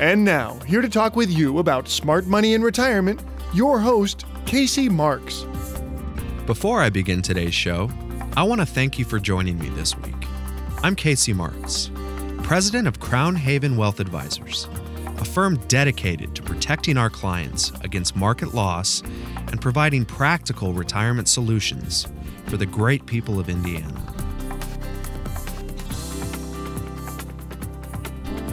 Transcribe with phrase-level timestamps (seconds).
[0.00, 3.20] And now, here to talk with you about smart money in retirement,
[3.52, 5.44] your host, Casey Marks.
[6.46, 7.90] Before I begin today's show,
[8.36, 10.14] I want to thank you for joining me this week.
[10.84, 11.90] I'm Casey Marks,
[12.44, 14.68] president of Crown Haven Wealth Advisors,
[15.18, 19.02] a firm dedicated to protecting our clients against market loss
[19.48, 22.06] and providing practical retirement solutions
[22.46, 24.17] for the great people of Indiana.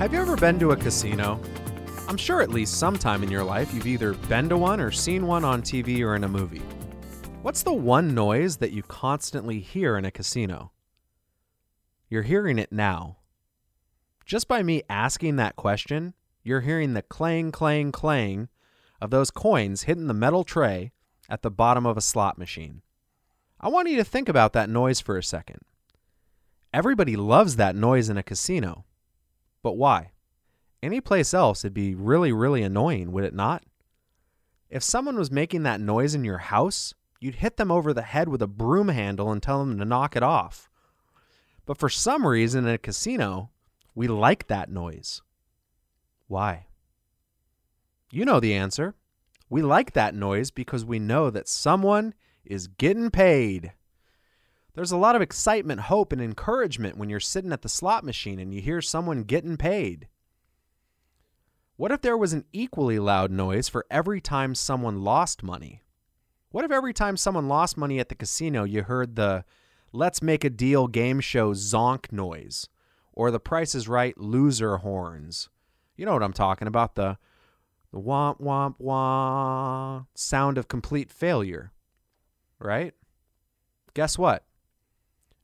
[0.05, 1.41] Have you ever been to a casino?
[2.07, 5.25] I'm sure at least sometime in your life you've either been to one or seen
[5.25, 6.61] one on TV or in a movie.
[7.41, 10.71] What's the one noise that you constantly hear in a casino?
[12.07, 13.17] You're hearing it now.
[14.27, 18.49] Just by me asking that question, you're hearing the clang, clang, clang
[19.01, 20.91] of those coins hitting the metal tray
[21.29, 22.83] at the bottom of a slot machine.
[23.59, 25.61] I want you to think about that noise for a second.
[26.71, 28.85] Everybody loves that noise in a casino.
[29.65, 30.11] But why?
[30.83, 33.63] Any place else, it'd be really, really annoying, would it not?
[34.69, 38.29] If someone was making that noise in your house, you'd hit them over the head
[38.29, 40.69] with a broom handle and tell them to knock it off.
[41.65, 43.49] But for some reason in a casino,
[43.95, 45.23] we like that noise.
[46.27, 46.67] Why?
[48.11, 48.93] You know the answer.
[49.49, 52.13] We like that noise because we know that someone
[52.45, 53.73] is getting paid.
[54.75, 58.39] There's a lot of excitement, hope, and encouragement when you're sitting at the slot machine
[58.39, 60.09] and you hear someone getting paid.
[61.77, 65.81] What if there was an equally loud noise for every time someone lost money?
[66.51, 69.45] What if every time someone lost money at the casino you heard the
[69.93, 72.67] let's make a deal game show zonk noise
[73.13, 75.49] or the price is right loser horns?
[75.95, 77.17] You know what I'm talking about the
[77.91, 81.71] the womp womp womp sound of complete failure,
[82.59, 82.93] right?
[83.93, 84.43] Guess what?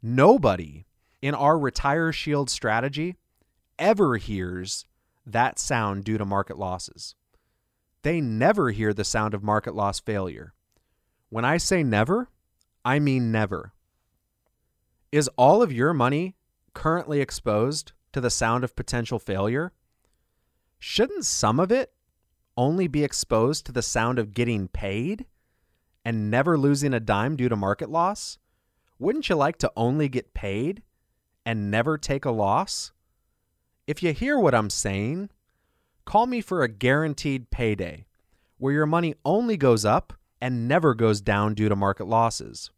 [0.02, 0.86] Nobody
[1.22, 3.18] in our Retire Shield strategy
[3.78, 4.86] ever hears
[5.26, 7.16] that sound due to market losses.
[8.02, 10.54] They never hear the sound of market loss failure.
[11.30, 12.30] When I say never,
[12.84, 13.74] I mean never.
[15.12, 16.36] Is all of your money
[16.74, 19.72] currently exposed to the sound of potential failure?
[20.80, 21.94] Shouldn't some of it
[22.58, 25.26] only be exposed to the sound of getting paid
[26.04, 28.40] and never losing a dime due to market loss?
[29.02, 30.84] Wouldn't you like to only get paid
[31.44, 32.92] and never take a loss?
[33.88, 35.32] If you hear what I'm saying,
[36.06, 38.06] call me for a guaranteed payday
[38.60, 42.70] where your money only goes up and never goes down due to market losses.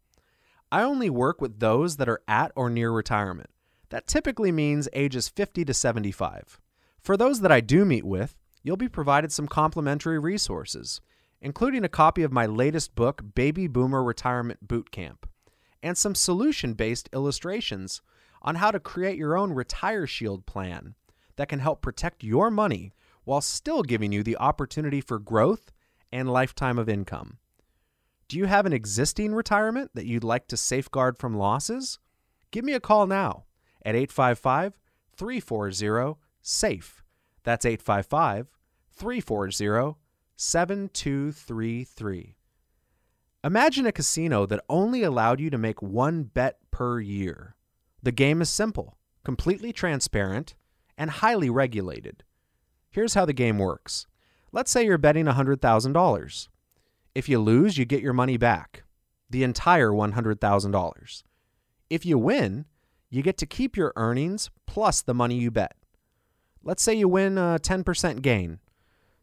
[0.72, 3.50] I only work with those that are at or near retirement.
[3.90, 6.58] That typically means ages 50 to 75.
[7.02, 11.02] For those that I do meet with, you'll be provided some complimentary resources,
[11.42, 15.26] including a copy of my latest book, Baby Boomer Retirement Boot Camp
[15.84, 18.00] and some solution based illustrations
[18.40, 20.94] on how to create your own Retire Shield plan
[21.36, 25.72] that can help protect your money while still giving you the opportunity for growth
[26.10, 27.36] and lifetime of income.
[28.28, 31.98] Do you have an existing retirement that you'd like to safeguard from losses?
[32.50, 33.44] Give me a call now
[33.84, 34.78] at 855
[35.14, 37.02] 340 SAFE.
[37.42, 38.46] That's 855
[38.90, 39.98] 340
[40.36, 42.36] 7233.
[43.44, 47.54] Imagine a casino that only allowed you to make one bet per year.
[48.02, 50.54] The game is simple, completely transparent,
[50.96, 52.24] and highly regulated.
[52.88, 54.06] Here's how the game works.
[54.50, 56.48] Let's say you're betting $100,000.
[57.14, 58.84] If you lose, you get your money back,
[59.28, 61.22] the entire $100,000.
[61.90, 62.64] If you win,
[63.10, 65.76] you get to keep your earnings plus the money you bet.
[66.62, 68.60] Let's say you win a 10% gain.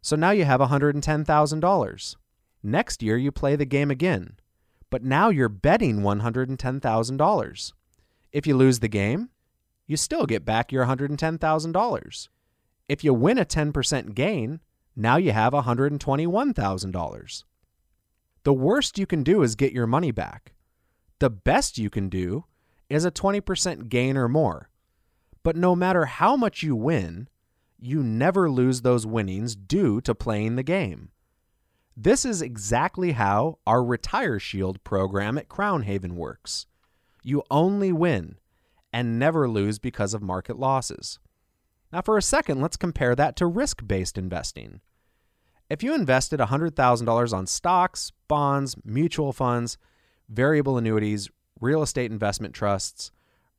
[0.04, 2.16] So now you have $110,000.
[2.64, 4.36] Next year, you play the game again,
[4.90, 7.74] but now you're betting $110,000.
[8.32, 9.30] If you lose the game,
[9.88, 12.28] you still get back your $110,000.
[12.88, 14.60] If you win a 10% gain,
[14.96, 17.44] now you have $121,000.
[18.44, 20.54] The worst you can do is get your money back.
[21.20, 22.46] The best you can do
[22.90, 24.70] is a 20% gain or more.
[25.44, 27.30] But no matter how much you win,
[27.80, 31.10] you never lose those winnings due to playing the game.
[32.04, 36.66] This is exactly how our Retire Shield program at Crown Haven works.
[37.22, 38.38] You only win
[38.92, 41.20] and never lose because of market losses.
[41.94, 44.82] Now, for a second, let's compare that to risk based investing.
[45.70, 49.78] If you invested $100,000 on stocks, bonds, mutual funds,
[50.28, 53.12] variable annuities, real estate investment trusts,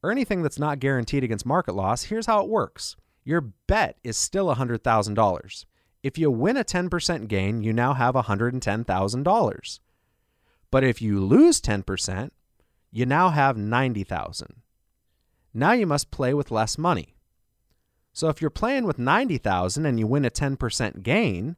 [0.02, 2.96] or anything that's not guaranteed against market loss, here's how it works.
[3.22, 5.64] Your bet is still $100,000.
[6.02, 9.80] If you win a 10% gain, you now have $110,000.
[10.70, 12.30] But if you lose 10%,
[12.90, 14.62] you now have 90,000.
[15.54, 17.14] Now you must play with less money.
[18.12, 21.56] So if you're playing with 90,000 and you win a 10% gain,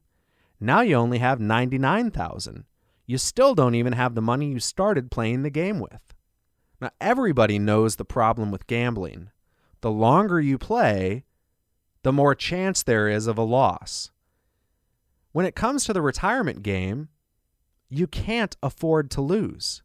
[0.61, 2.65] now you only have 99,000.
[3.07, 6.15] You still don't even have the money you started playing the game with.
[6.81, 9.31] Now everybody knows the problem with gambling.
[9.81, 11.25] The longer you play,
[12.03, 14.11] the more chance there is of a loss.
[15.35, 17.09] When it comes to the retirement game,
[17.89, 19.83] you can't afford to lose.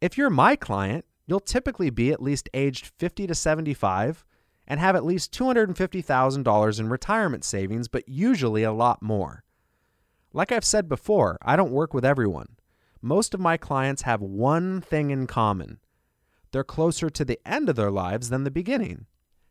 [0.00, 4.24] If you're my client, you'll typically be at least aged 50 to 75
[4.66, 9.44] and have at least $250,000 in retirement savings, but usually a lot more.
[10.32, 12.56] Like I've said before, I don't work with everyone.
[13.02, 15.78] Most of my clients have one thing in common
[16.52, 19.04] they're closer to the end of their lives than the beginning.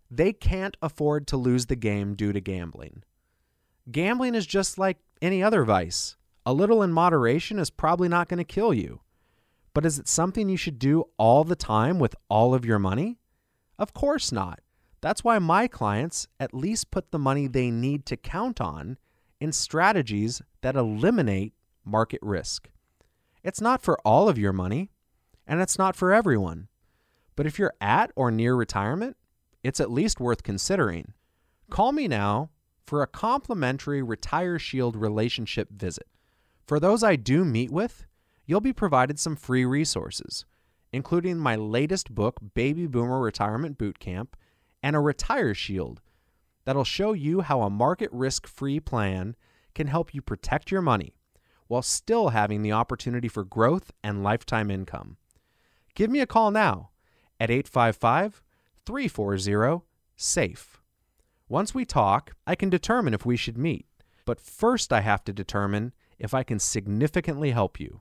[0.09, 3.03] They can't afford to lose the game due to gambling.
[3.89, 6.17] Gambling is just like any other vice.
[6.45, 9.01] A little in moderation is probably not going to kill you.
[9.73, 13.19] But is it something you should do all the time with all of your money?
[13.79, 14.59] Of course not.
[15.01, 18.97] That's why my clients at least put the money they need to count on
[19.39, 21.53] in strategies that eliminate
[21.83, 22.69] market risk.
[23.43, 24.91] It's not for all of your money,
[25.47, 26.67] and it's not for everyone.
[27.35, 29.17] But if you're at or near retirement,
[29.63, 31.13] it's at least worth considering.
[31.71, 32.51] Call me now
[32.85, 36.07] for a complimentary Retire Shield relationship visit.
[36.65, 38.05] For those I do meet with,
[38.45, 40.45] you'll be provided some free resources,
[40.91, 44.35] including my latest book, Baby Boomer Retirement Boot Camp,
[44.83, 46.01] and a Retire Shield
[46.65, 49.35] that'll show you how a market risk free plan
[49.73, 51.15] can help you protect your money
[51.67, 55.17] while still having the opportunity for growth and lifetime income.
[55.95, 56.89] Give me a call now
[57.39, 58.41] at 855
[58.85, 59.83] 340
[60.17, 60.80] SAFE.
[61.51, 63.85] Once we talk, I can determine if we should meet,
[64.23, 67.99] but first I have to determine if I can significantly help you.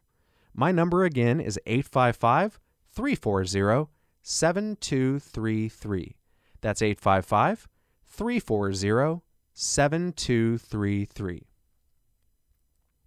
[0.55, 2.61] My number again is 855
[2.93, 3.91] 340
[4.23, 6.17] 7233.
[6.61, 7.67] That's 855
[8.06, 11.49] 340 7233.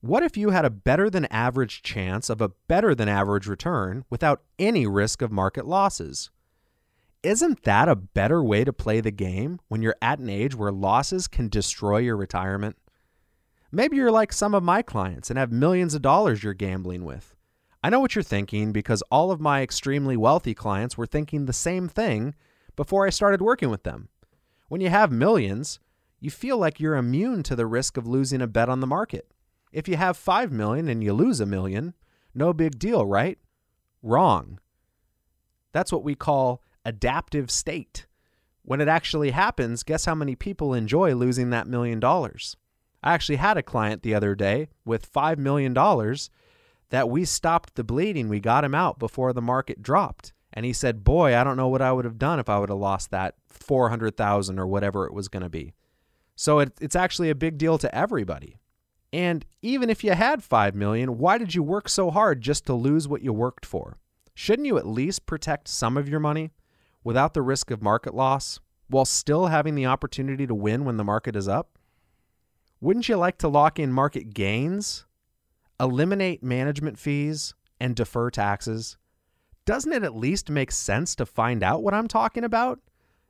[0.01, 4.03] What if you had a better than average chance of a better than average return
[4.09, 6.31] without any risk of market losses?
[7.23, 10.73] Isn't that a better way to play the game when you're at an age where
[10.73, 12.75] losses can destroy your retirement?
[13.71, 17.33] Maybe you're like some of my clients and have millions of dollars you're gambling with.
[17.81, 21.53] I know what you're thinking because all of my extremely wealthy clients were thinking the
[21.53, 22.35] same thing
[22.75, 24.09] before I started working with them.
[24.67, 25.79] When you have millions,
[26.19, 29.31] you feel like you're immune to the risk of losing a bet on the market.
[29.71, 31.93] If you have 5 million and you lose a million,
[32.35, 33.37] no big deal, right?
[34.01, 34.59] Wrong.
[35.71, 38.05] That's what we call adaptive state.
[38.63, 42.55] When it actually happens, guess how many people enjoy losing that million dollars?
[43.03, 45.73] I actually had a client the other day with $5 million
[46.89, 48.29] that we stopped the bleeding.
[48.29, 50.31] We got him out before the market dropped.
[50.53, 52.69] And he said, Boy, I don't know what I would have done if I would
[52.69, 55.73] have lost that 400,000 or whatever it was going to be.
[56.35, 58.57] So it, it's actually a big deal to everybody.
[59.11, 62.73] And even if you had 5 million, why did you work so hard just to
[62.73, 63.97] lose what you worked for?
[64.33, 66.51] Shouldn't you at least protect some of your money
[67.03, 71.03] without the risk of market loss while still having the opportunity to win when the
[71.03, 71.77] market is up?
[72.81, 75.05] Wouldn't you like to lock in market gains,
[75.79, 78.97] eliminate management fees, and defer taxes?
[79.65, 82.79] doesn't it at least make sense to find out what I'm talking about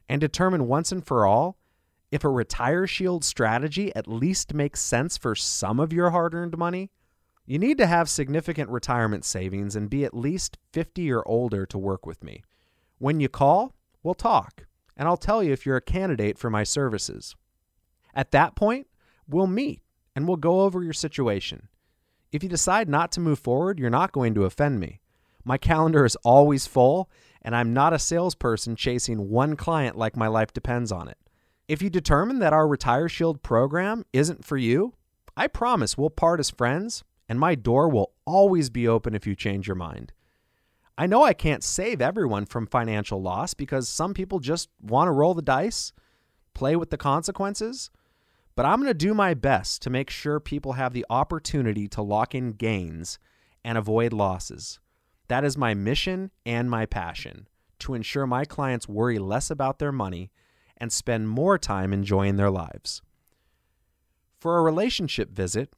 [0.09, 1.57] and determine once and for all
[2.11, 6.57] if a retire shield strategy at least makes sense for some of your hard earned
[6.57, 6.91] money?
[7.45, 11.77] You need to have significant retirement savings and be at least 50 or older to
[11.77, 12.43] work with me.
[12.99, 16.63] When you call, we'll talk, and I'll tell you if you're a candidate for my
[16.63, 17.35] services.
[18.13, 18.87] At that point,
[19.27, 19.81] we'll meet
[20.15, 21.69] and we'll go over your situation.
[22.31, 25.01] If you decide not to move forward, you're not going to offend me.
[25.43, 27.09] My calendar is always full,
[27.41, 31.17] and I'm not a salesperson chasing one client like my life depends on it.
[31.67, 34.93] If you determine that our Retire Shield program isn't for you,
[35.35, 39.35] I promise we'll part as friends, and my door will always be open if you
[39.35, 40.13] change your mind.
[40.97, 45.11] I know I can't save everyone from financial loss because some people just want to
[45.11, 45.91] roll the dice,
[46.53, 47.89] play with the consequences,
[48.55, 52.03] but I'm going to do my best to make sure people have the opportunity to
[52.03, 53.17] lock in gains
[53.63, 54.79] and avoid losses.
[55.29, 57.47] That is my mission and my passion
[57.79, 60.31] to ensure my clients worry less about their money
[60.77, 63.01] and spend more time enjoying their lives.
[64.39, 65.73] For a relationship visit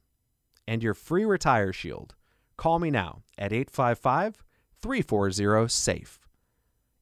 [0.68, 2.14] and your free Retire Shield,
[2.58, 4.42] call me now at 855
[4.80, 6.18] 340 SAFE.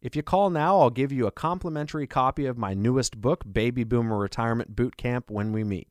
[0.00, 3.84] If you call now, I'll give you a complimentary copy of my newest book, Baby
[3.84, 5.88] Boomer Retirement Boot Camp, when we meet.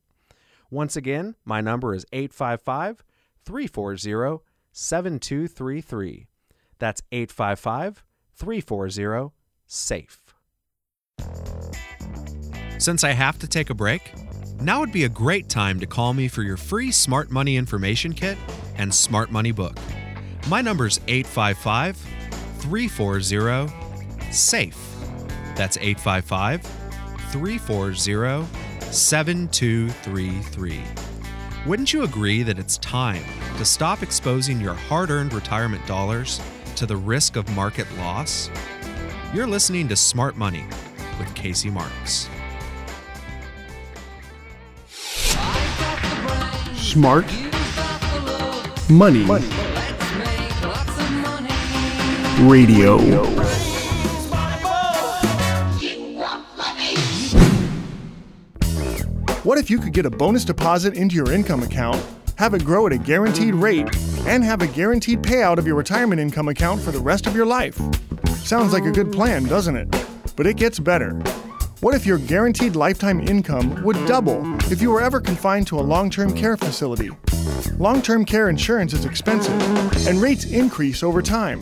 [0.70, 3.02] Once again, my number is 855
[3.44, 6.26] 340 7233.
[6.78, 8.04] That's 855
[8.36, 9.32] 340
[9.66, 10.20] SAFE.
[12.78, 14.12] Since I have to take a break,
[14.60, 18.12] now would be a great time to call me for your free Smart Money Information
[18.12, 18.38] Kit
[18.76, 19.78] and Smart Money book.
[20.46, 21.96] My number's 855
[22.58, 23.72] 340
[24.30, 24.76] SAFE.
[25.56, 26.60] That's 855
[27.30, 28.46] 340
[28.92, 30.82] 7233.
[31.66, 33.24] Wouldn't you agree that it's time
[33.56, 36.42] to stop exposing your hard earned retirement dollars
[36.76, 38.50] to the risk of market loss?
[39.32, 40.66] You're listening to Smart Money
[41.18, 42.28] with Casey Marks.
[46.74, 47.24] Smart
[48.90, 49.24] Money
[52.48, 52.98] Radio.
[59.42, 62.02] What if you could get a bonus deposit into your income account,
[62.36, 63.88] have it grow at a guaranteed rate,
[64.26, 67.46] and have a guaranteed payout of your retirement income account for the rest of your
[67.46, 67.78] life?
[68.36, 69.88] Sounds like a good plan, doesn't it?
[70.36, 71.12] But it gets better.
[71.80, 75.82] What if your guaranteed lifetime income would double if you were ever confined to a
[75.82, 77.10] long term care facility?
[77.78, 79.60] Long term care insurance is expensive,
[80.06, 81.60] and rates increase over time.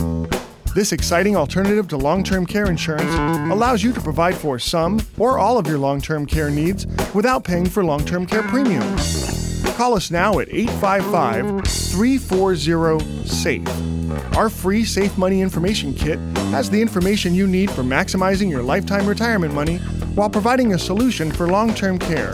[0.74, 3.14] This exciting alternative to long term care insurance
[3.52, 7.44] allows you to provide for some or all of your long term care needs without
[7.44, 9.62] paying for long term care premiums.
[9.76, 14.36] Call us now at 855 340 SAFE.
[14.36, 16.18] Our free Safe Money Information Kit
[16.52, 19.76] has the information you need for maximizing your lifetime retirement money
[20.14, 22.32] while providing a solution for long term care.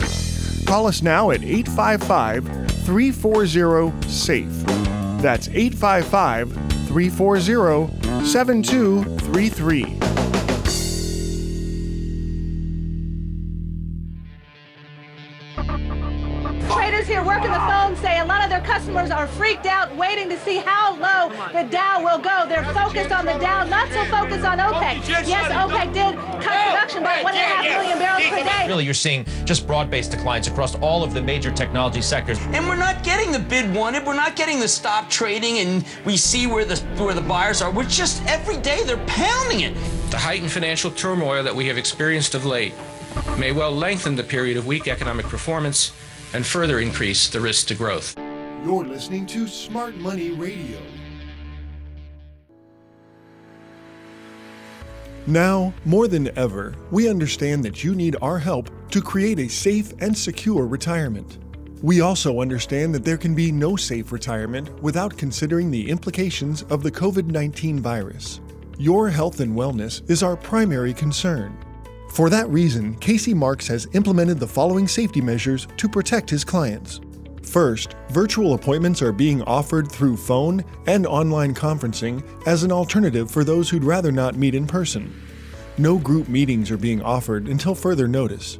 [0.65, 2.45] Call us now at 855
[2.85, 4.65] 340 SAFE.
[5.21, 6.53] That's 855
[6.87, 9.83] 340 7233.
[16.69, 20.29] Traders here working the phone say a lot of their customers are freaked out waiting
[20.29, 22.45] to see how low the Dow will go.
[22.47, 25.07] They're focused on the Dow, not so focused on OPEC.
[25.07, 28.67] Yes, OPEC did cut production by one and a half million barrels per day.
[28.67, 32.39] Really, you're seeing just broad-based declines across all of the major technology sectors.
[32.39, 34.05] And we're not getting the bid wanted.
[34.05, 37.71] We're not getting the stop trading, and we see where the where the buyers are.
[37.71, 39.75] We're just every day they're pounding it.
[40.11, 42.73] The heightened financial turmoil that we have experienced of late
[43.37, 45.91] may well lengthen the period of weak economic performance
[46.33, 48.15] and further increase the risk to growth.
[48.63, 50.79] You're listening to Smart Money Radio.
[55.29, 59.93] Now, more than ever, we understand that you need our help to create a safe
[59.99, 61.37] and secure retirement.
[61.83, 66.81] We also understand that there can be no safe retirement without considering the implications of
[66.81, 68.41] the COVID 19 virus.
[68.79, 71.55] Your health and wellness is our primary concern.
[72.09, 77.01] For that reason, Casey Marks has implemented the following safety measures to protect his clients.
[77.49, 83.43] First, virtual appointments are being offered through phone and online conferencing as an alternative for
[83.43, 85.11] those who'd rather not meet in person.
[85.79, 88.59] No group meetings are being offered until further notice.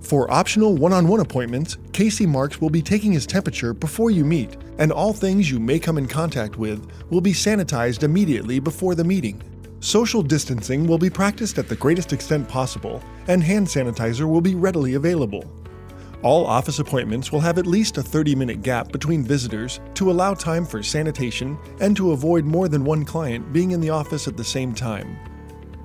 [0.00, 4.24] For optional one on one appointments, Casey Marks will be taking his temperature before you
[4.24, 8.94] meet, and all things you may come in contact with will be sanitized immediately before
[8.94, 9.42] the meeting.
[9.80, 14.54] Social distancing will be practiced at the greatest extent possible, and hand sanitizer will be
[14.54, 15.44] readily available.
[16.22, 20.34] All office appointments will have at least a 30 minute gap between visitors to allow
[20.34, 24.36] time for sanitation and to avoid more than one client being in the office at
[24.36, 25.16] the same time.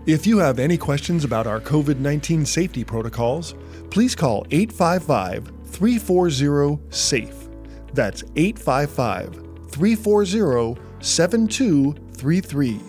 [0.05, 3.55] If you have any questions about our COVID 19 safety protocols,
[3.89, 7.49] please call 855 340 SAFE.
[7.93, 12.81] That's 855 340 7233.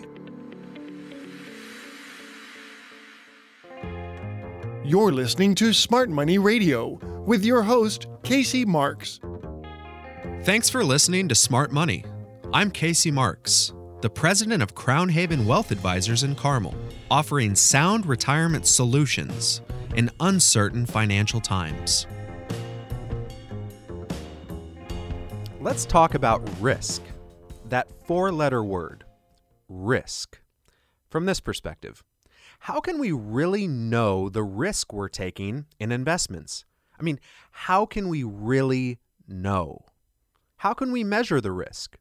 [4.84, 9.18] You're listening to Smart Money Radio with your host, Casey Marks.
[10.42, 12.04] Thanks for listening to Smart Money.
[12.52, 16.74] I'm Casey Marks, the president of Crown Haven Wealth Advisors in Carmel,
[17.10, 19.60] offering sound retirement solutions
[19.96, 22.06] in uncertain financial times.
[25.60, 27.02] Let's talk about risk.
[27.68, 29.02] That four letter word,
[29.68, 30.40] risk.
[31.10, 32.04] From this perspective,
[32.60, 36.65] how can we really know the risk we're taking in investments?
[36.98, 39.84] I mean, how can we really know?
[40.58, 41.98] How can we measure the risk?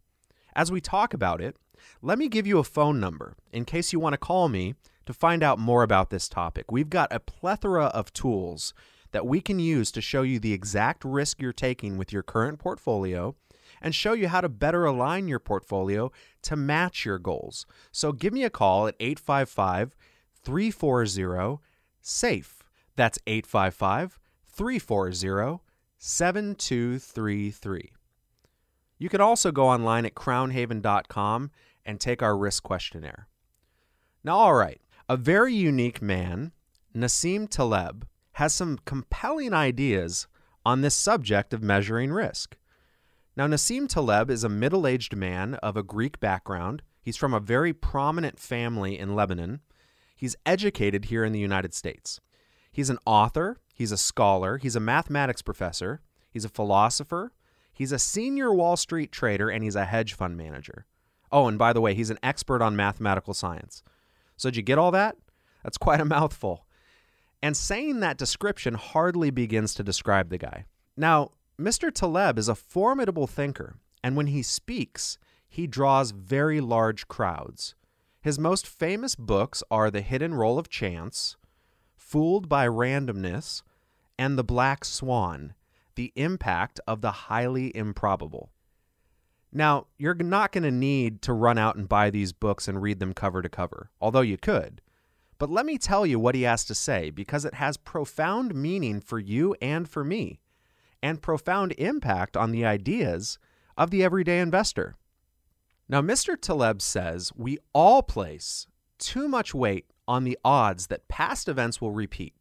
[0.55, 1.57] As we talk about it,
[2.01, 4.75] let me give you a phone number in case you want to call me
[5.05, 6.71] to find out more about this topic.
[6.71, 8.73] We've got a plethora of tools
[9.11, 12.59] that we can use to show you the exact risk you're taking with your current
[12.59, 13.35] portfolio
[13.81, 16.11] and show you how to better align your portfolio
[16.43, 17.65] to match your goals.
[17.91, 19.95] So give me a call at 855
[20.43, 21.59] 340
[22.01, 22.63] SAFE.
[22.95, 24.19] That's 855
[24.55, 25.61] 340
[25.97, 27.91] 7233.
[28.97, 31.51] You can also go online at crownhaven.com
[31.85, 33.27] and take our risk questionnaire.
[34.23, 36.51] Now, all right, a very unique man,
[36.95, 40.27] Nassim Taleb, has some compelling ideas
[40.65, 42.57] on this subject of measuring risk.
[43.37, 46.81] Now, Nassim Taleb is a middle aged man of a Greek background.
[47.01, 49.59] He's from a very prominent family in Lebanon.
[50.15, 52.21] He's educated here in the United States.
[52.71, 56.01] He's an author, he's a scholar, he's a mathematics professor,
[56.31, 57.31] he's a philosopher,
[57.71, 60.87] he's a senior Wall Street trader, and he's a hedge fund manager.
[61.31, 63.83] Oh, and by the way, he's an expert on mathematical science.
[64.37, 65.17] So, did you get all that?
[65.63, 66.65] That's quite a mouthful.
[67.43, 70.65] And saying that description hardly begins to describe the guy.
[70.97, 71.93] Now, Mr.
[71.93, 75.17] Taleb is a formidable thinker, and when he speaks,
[75.47, 77.75] he draws very large crowds.
[78.21, 81.37] His most famous books are The Hidden Role of Chance,
[82.05, 83.63] Fooled by Randomness,
[84.19, 85.55] and The Black Swan
[85.95, 88.51] The Impact of the Highly Improbable.
[89.51, 92.99] Now, you're not going to need to run out and buy these books and read
[92.99, 94.81] them cover to cover, although you could.
[95.39, 99.01] But let me tell you what he has to say because it has profound meaning
[99.01, 100.39] for you and for me
[101.01, 103.39] and profound impact on the ideas
[103.79, 104.95] of the everyday investor.
[105.89, 106.39] Now, Mr.
[106.39, 108.67] Taleb says we all place
[108.99, 112.33] too much weight on the odds that past events will repeat,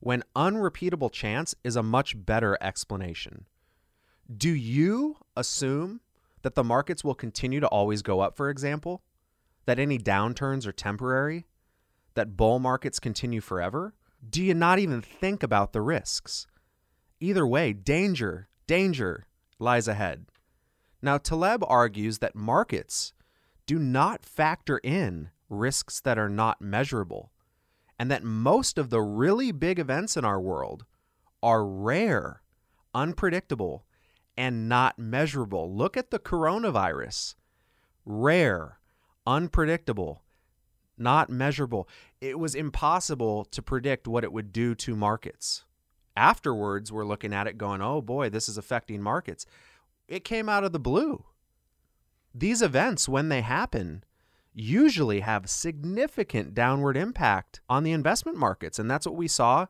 [0.00, 3.46] when unrepeatable chance is a much better explanation.
[4.34, 6.00] Do you assume
[6.42, 9.02] that the markets will continue to always go up, for example?
[9.66, 11.46] That any downturns are temporary?
[12.14, 13.94] That bull markets continue forever?
[14.28, 16.46] Do you not even think about the risks?
[17.20, 19.26] Either way, danger, danger
[19.58, 20.26] lies ahead.
[21.02, 23.12] Now, Taleb argues that markets
[23.66, 27.30] do not factor in risks that are not measurable,
[27.98, 30.84] and that most of the really big events in our world
[31.42, 32.42] are rare,
[32.94, 33.84] unpredictable,
[34.36, 35.74] and not measurable.
[35.74, 37.34] Look at the coronavirus
[38.04, 38.78] rare,
[39.26, 40.22] unpredictable,
[40.98, 41.88] not measurable.
[42.20, 45.64] It was impossible to predict what it would do to markets
[46.16, 49.46] afterwards we're looking at it going, oh boy, this is affecting markets.
[50.08, 51.24] It came out of the blue.
[52.34, 54.04] These events, when they happen,
[54.54, 58.78] usually have significant downward impact on the investment markets.
[58.78, 59.66] And that's what we saw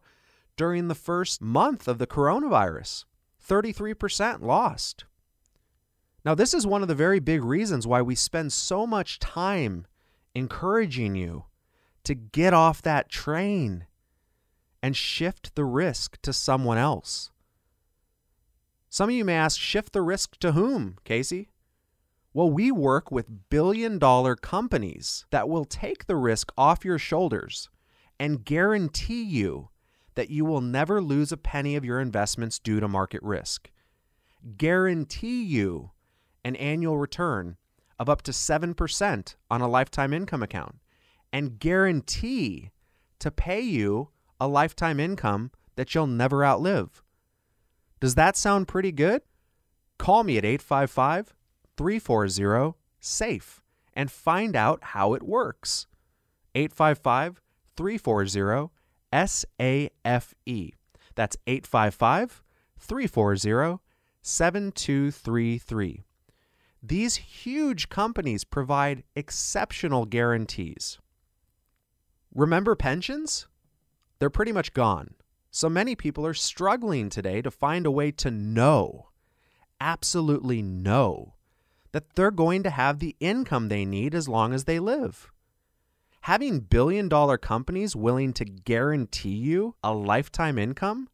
[0.57, 3.05] during the first month of the coronavirus
[3.47, 5.05] 33% lost.
[6.25, 9.87] Now, this is one of the very big reasons why we spend so much time
[10.35, 11.45] encouraging you
[12.05, 13.87] to get off that train
[14.83, 17.31] and shift the risk to someone else.
[18.91, 21.49] Some of you may ask, shift the risk to whom, Casey?
[22.35, 27.71] Well, we work with billion dollar companies that will take the risk off your shoulders
[28.19, 29.69] and guarantee you
[30.17, 33.71] that you will never lose a penny of your investments due to market risk.
[34.57, 35.93] Guarantee you
[36.45, 37.57] an annual return
[38.01, 40.81] of up to 7% on a lifetime income account
[41.33, 42.73] and guarantee
[43.21, 44.09] to pay you
[44.41, 47.01] a lifetime income that you'll never outlive.
[48.01, 49.23] Does that sound pretty good?
[49.99, 51.33] Call me at 855
[51.77, 53.61] 340 SAFE
[53.95, 55.87] and find out how it works.
[56.55, 57.41] 855
[57.77, 58.71] 340
[59.13, 60.75] SAFE.
[61.15, 62.43] That's 855
[62.79, 63.81] 340
[64.23, 66.05] 7233.
[66.83, 70.99] These huge companies provide exceptional guarantees.
[72.35, 73.47] Remember pensions?
[74.19, 75.15] they're pretty much gone.
[75.51, 79.11] So many people are struggling today to find a way to know,
[79.81, 81.34] absolutely know,
[81.95, 85.31] that they're going to have the income they need as long as they live.
[86.23, 91.09] Having billion dollar companies willing to guarantee you a lifetime income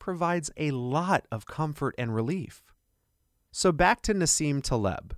[0.00, 2.72] provides a lot of comfort and relief.
[3.52, 5.14] So back to Nassim Taleb.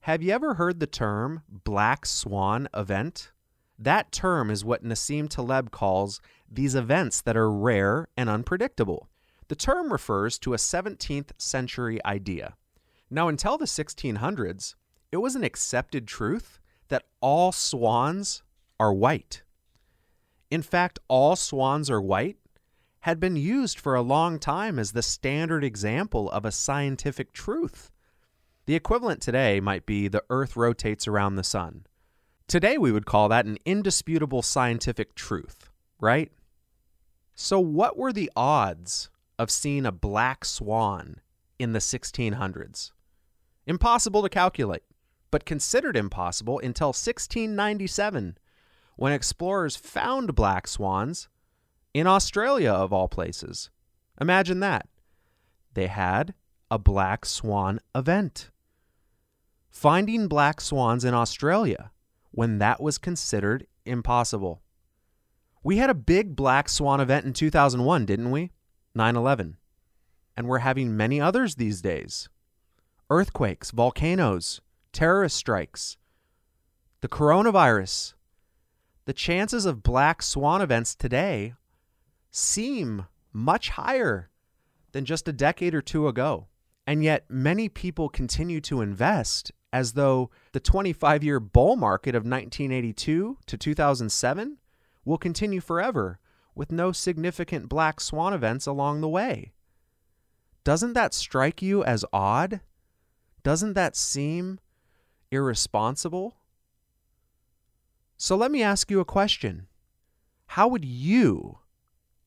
[0.00, 3.30] Have you ever heard the term black swan event?
[3.78, 9.08] That term is what Nassim Taleb calls these events that are rare and unpredictable.
[9.46, 12.56] The term refers to a 17th century idea.
[13.14, 14.74] Now, until the 1600s,
[15.10, 18.42] it was an accepted truth that all swans
[18.80, 19.42] are white.
[20.50, 22.38] In fact, all swans are white
[23.00, 27.90] had been used for a long time as the standard example of a scientific truth.
[28.64, 31.84] The equivalent today might be the Earth rotates around the sun.
[32.48, 35.68] Today, we would call that an indisputable scientific truth,
[36.00, 36.32] right?
[37.34, 41.20] So, what were the odds of seeing a black swan
[41.58, 42.92] in the 1600s?
[43.66, 44.82] Impossible to calculate,
[45.30, 48.38] but considered impossible until 1697
[48.96, 51.28] when explorers found black swans
[51.94, 53.70] in Australia, of all places.
[54.20, 54.88] Imagine that.
[55.74, 56.34] They had
[56.70, 58.50] a black swan event.
[59.70, 61.90] Finding black swans in Australia
[62.30, 64.62] when that was considered impossible.
[65.62, 68.52] We had a big black swan event in 2001, didn't we?
[68.94, 69.56] 9 11.
[70.36, 72.28] And we're having many others these days
[73.12, 75.98] earthquakes, volcanoes, terrorist strikes,
[77.02, 78.14] the coronavirus.
[79.04, 81.52] The chances of black swan events today
[82.30, 84.30] seem much higher
[84.92, 86.46] than just a decade or two ago.
[86.86, 92.22] And yet, many people continue to invest as though the 25 year bull market of
[92.22, 94.56] 1982 to 2007
[95.04, 96.18] will continue forever
[96.54, 99.52] with no significant black swan events along the way.
[100.64, 102.62] Doesn't that strike you as odd?
[103.42, 104.60] Doesn't that seem
[105.30, 106.36] irresponsible?
[108.16, 109.66] So let me ask you a question.
[110.46, 111.58] How would you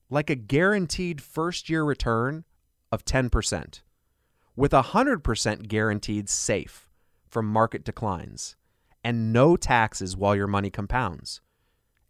[0.10, 2.43] like a guaranteed first year return
[2.91, 3.82] of 10%,
[4.56, 6.89] with 100% guaranteed safe
[7.28, 8.56] from market declines,
[9.04, 11.41] and no taxes while your money compounds,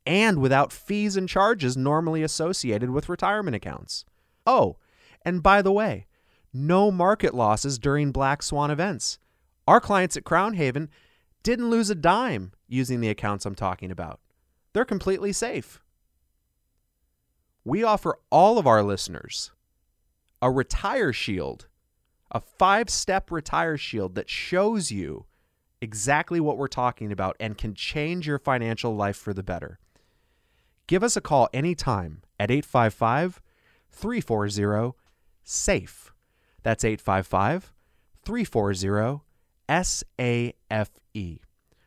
[0.06, 4.06] and without fees and charges normally associated with retirement accounts.
[4.46, 4.78] Oh,
[5.24, 6.06] and by the way,
[6.56, 9.20] no market losses during black swan events.
[9.68, 10.90] Our clients at Crown Haven
[11.44, 14.20] didn't lose a dime using the accounts I'm talking about.
[14.74, 15.82] They're completely safe
[17.66, 19.52] we offer all of our listeners
[20.42, 21.68] a retire shield,
[22.32, 25.26] a five step retire shield that shows you
[25.82, 29.80] exactly what we're talking about and can change your financial life for the better.
[30.88, 33.42] Give us a call anytime at 855
[33.90, 34.96] 340
[35.44, 36.14] SAFE.
[36.66, 37.72] That's 855
[38.26, 39.22] 340
[39.70, 41.40] SAFE.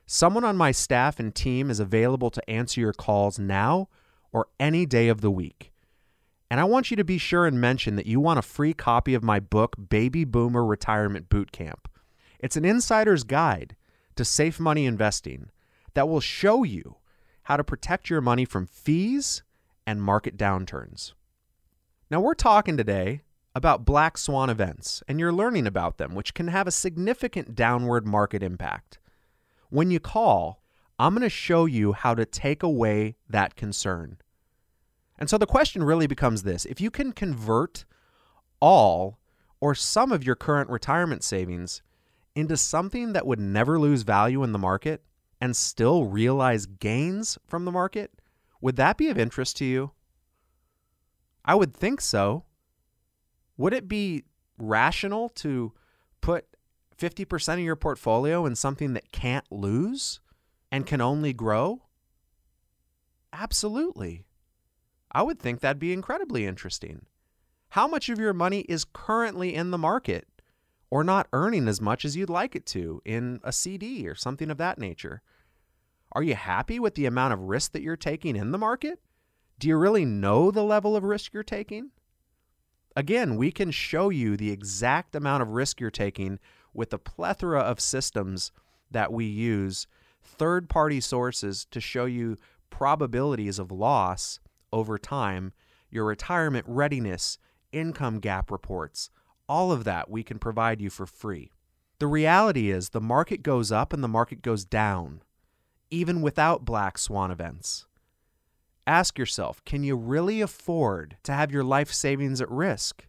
[0.07, 3.88] Someone on my staff and team is available to answer your calls now
[4.31, 5.73] or any day of the week.
[6.49, 9.14] And I want you to be sure and mention that you want a free copy
[9.14, 11.88] of my book, Baby Boomer Retirement Boot Camp.
[12.38, 13.75] It's an insider's guide
[14.14, 15.51] to safe money investing
[15.95, 16.99] that will show you
[17.43, 19.43] how to protect your money from fees
[19.88, 21.14] and market downturns.
[22.12, 23.23] Now, we're talking today
[23.59, 28.07] about black swan events, and you're learning about them, which can have a significant downward
[28.07, 29.01] market impact.
[29.68, 30.62] When you call,
[30.97, 34.18] I'm going to show you how to take away that concern.
[35.18, 37.85] And so the question really becomes this if you can convert
[38.61, 39.18] all
[39.61, 41.83] or some of your current retirement savings
[42.37, 45.03] into something that would never lose value in the market
[45.40, 48.12] and still realize gains from the market,
[48.61, 49.90] would that be of interest to you?
[51.44, 52.44] I would think so.
[53.59, 54.25] Would it be
[54.57, 55.73] rational to
[56.21, 56.47] put
[56.97, 60.21] 50% of your portfolio in something that can't lose
[60.73, 61.83] and can only grow?
[63.33, 64.25] Absolutely.
[65.12, 67.07] I would think that'd be incredibly interesting.
[67.71, 70.27] How much of your money is currently in the market
[70.90, 74.51] or not earning as much as you'd like it to in a CD or something
[74.51, 75.23] of that nature?
[76.12, 79.01] Are you happy with the amount of risk that you're taking in the market?
[79.59, 81.90] Do you really know the level of risk you're taking?
[82.99, 86.41] Again, we can show you the exact amount of risk you're taking
[86.75, 88.51] with a plethora of systems
[88.91, 89.87] that we use,
[90.21, 92.37] third party sources to show you
[92.71, 94.41] probabilities of loss
[94.73, 95.53] over time,
[95.89, 97.39] your retirement readiness,
[97.71, 99.11] income gap reports,
[99.49, 101.53] all of that we can provide you for free.
[102.01, 105.23] The reality is the market goes up and the market goes down,
[105.89, 107.87] even without black swan events.
[108.88, 113.07] Ask yourself can you really afford to have your life savings at risk?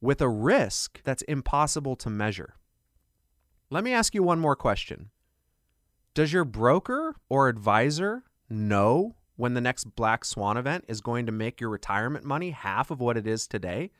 [0.00, 2.56] With a risk that's impossible to measure.
[3.70, 5.10] Let me ask you one more question.
[6.12, 11.32] Does your broker or advisor know when the next Black Swan event is going to
[11.32, 13.92] make your retirement money half of what it is today?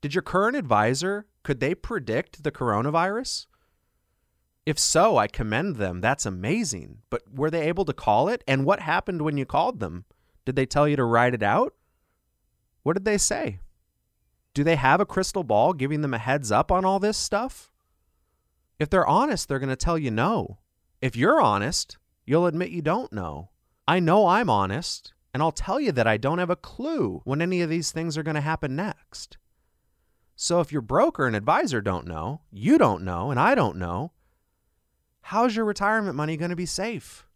[0.00, 3.46] Did your current advisor, could they predict the coronavirus?
[4.66, 6.00] If so, I commend them.
[6.00, 6.98] That's amazing.
[7.10, 8.42] But were they able to call it?
[8.48, 10.04] And what happened when you called them?
[10.44, 11.74] Did they tell you to write it out?
[12.82, 13.60] What did they say?
[14.54, 17.70] Do they have a crystal ball giving them a heads up on all this stuff?
[18.78, 20.58] If they're honest, they're going to tell you no.
[21.00, 23.50] If you're honest, you'll admit you don't know.
[23.86, 27.42] I know I'm honest, and I'll tell you that I don't have a clue when
[27.42, 29.36] any of these things are going to happen next.
[30.36, 34.12] So if your broker and advisor don't know, you don't know, and I don't know,
[35.24, 37.26] how's your retirement money going to be safe?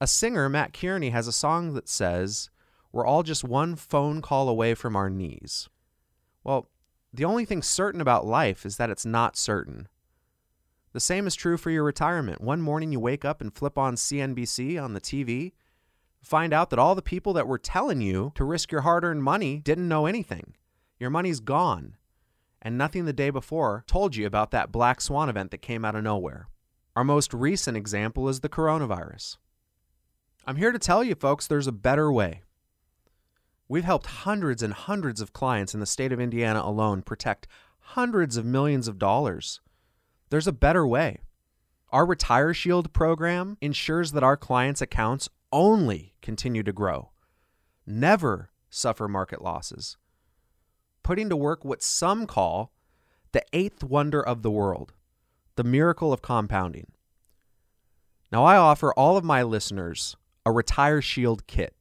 [0.00, 2.50] A singer, Mat Kearney, has a song that says,
[2.90, 5.68] we're all just one phone call away from our knees.
[6.42, 6.68] Well,
[7.12, 9.86] the only thing certain about life is that it's not certain.
[10.92, 12.40] The same is true for your retirement.
[12.40, 15.52] One morning you wake up and flip on CNBC on the TV,
[16.22, 19.22] find out that all the people that were telling you to risk your hard earned
[19.22, 20.54] money didn't know anything.
[20.98, 21.94] Your money's gone,
[22.66, 25.94] and nothing the day before told you about that black swan event that came out
[25.94, 26.48] of nowhere.
[26.96, 29.36] Our most recent example is the coronavirus.
[30.44, 32.42] I'm here to tell you, folks, there's a better way.
[33.68, 37.46] We've helped hundreds and hundreds of clients in the state of Indiana alone protect
[37.78, 39.60] hundreds of millions of dollars.
[40.30, 41.20] There's a better way.
[41.92, 47.12] Our Retire Shield program ensures that our clients' accounts only continue to grow,
[47.86, 49.98] never suffer market losses,
[51.06, 52.72] putting to work what some call
[53.30, 54.92] the eighth wonder of the world
[55.54, 56.88] the miracle of compounding.
[58.32, 61.76] Now, I offer all of my listeners a Retire Shield kit.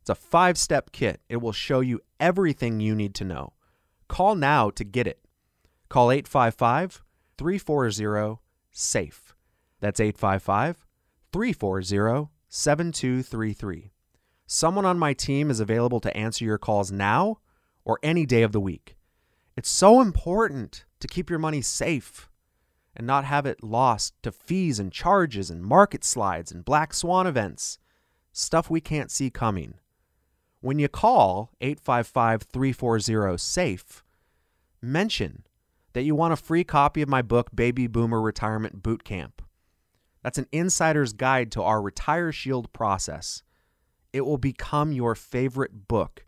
[0.00, 1.20] It's a five step kit.
[1.28, 3.52] It will show you everything you need to know.
[4.08, 5.20] Call now to get it.
[5.90, 7.02] Call 855
[7.36, 9.34] 340 SAFE.
[9.80, 10.86] That's 855
[11.30, 13.92] 340 7233.
[14.46, 17.36] Someone on my team is available to answer your calls now
[17.84, 18.96] or any day of the week.
[19.56, 22.30] It's so important to keep your money safe
[22.96, 27.26] and not have it lost to fees and charges and market slides and black swan
[27.26, 27.78] events,
[28.32, 29.74] stuff we can't see coming.
[30.60, 34.04] When you call 855 340 SAFE,
[34.82, 35.44] mention
[35.92, 39.42] that you want a free copy of my book, Baby Boomer Retirement Boot Camp.
[40.22, 43.42] That's an insider's guide to our Retire Shield process.
[44.12, 46.24] It will become your favorite book.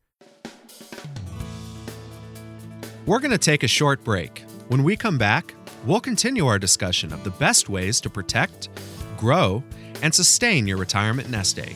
[3.05, 4.45] We're going to take a short break.
[4.69, 8.69] When we come back, we'll continue our discussion of the best ways to protect,
[9.17, 9.65] grow,
[10.03, 11.75] and sustain your retirement nest egg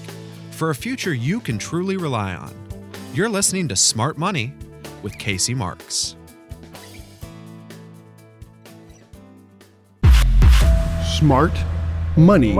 [0.52, 2.54] for a future you can truly rely on.
[3.12, 4.54] You're listening to Smart Money
[5.02, 6.14] with Casey Marks.
[11.18, 11.58] Smart
[12.16, 12.56] Money,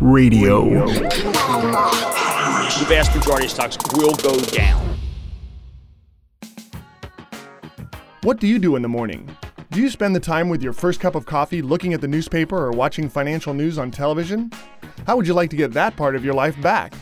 [0.00, 0.86] Radio.
[2.78, 4.87] The vast majority of stocks will go down.
[8.22, 9.30] What do you do in the morning?
[9.70, 12.56] Do you spend the time with your first cup of coffee looking at the newspaper
[12.56, 14.50] or watching financial news on television?
[15.06, 16.94] How would you like to get that part of your life back?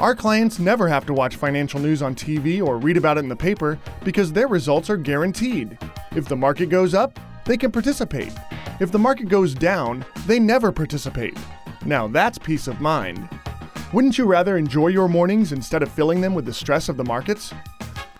[0.00, 3.28] Our clients never have to watch financial news on TV or read about it in
[3.28, 5.76] the paper because their results are guaranteed.
[6.14, 8.32] If the market goes up, they can participate.
[8.78, 11.36] If the market goes down, they never participate.
[11.84, 13.28] Now that's peace of mind.
[13.92, 17.04] Wouldn't you rather enjoy your mornings instead of filling them with the stress of the
[17.04, 17.52] markets?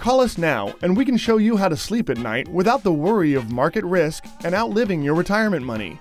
[0.02, 2.92] Call us now and we can show you how to sleep at night without the
[2.92, 5.96] worry of market risk and outliving your retirement money.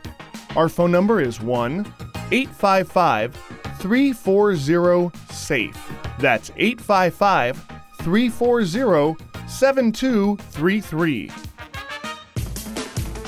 [0.55, 1.85] Our phone number is 1
[2.31, 3.35] 855
[3.77, 5.91] 340 SAFE.
[6.17, 7.63] That's 855
[7.99, 11.50] 340 7233.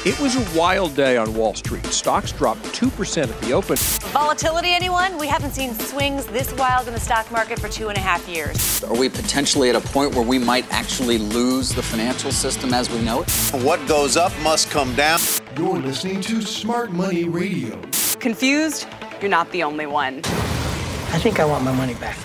[0.05, 1.85] It was a wild day on Wall Street.
[1.85, 3.77] Stocks dropped 2% at the open.
[4.11, 5.17] Volatility, anyone?
[5.17, 8.27] We haven't seen swings this wild in the stock market for two and a half
[8.27, 8.83] years.
[8.83, 12.89] Are we potentially at a point where we might actually lose the financial system as
[12.89, 13.29] we know it?
[13.63, 15.21] What goes up must come down.
[15.55, 17.81] You're listening to Smart Money Radio.
[18.19, 18.87] Confused?
[19.21, 20.17] You're not the only one.
[20.17, 22.17] I think I want my money back.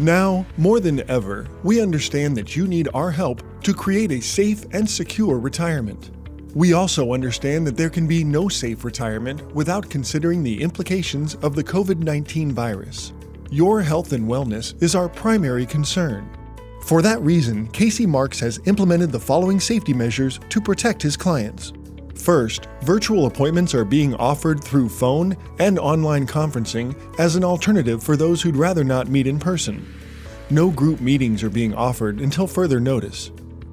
[0.00, 4.64] Now, more than ever, we understand that you need our help to create a safe
[4.72, 6.12] and secure retirement.
[6.54, 11.56] We also understand that there can be no safe retirement without considering the implications of
[11.56, 13.12] the COVID 19 virus.
[13.50, 16.30] Your health and wellness is our primary concern.
[16.82, 21.72] For that reason, Casey Marks has implemented the following safety measures to protect his clients.
[22.18, 28.16] First, virtual appointments are being offered through phone and online conferencing as an alternative for
[28.16, 29.94] those who'd rather not meet in person.
[30.50, 33.30] No group meetings are being offered until further notice.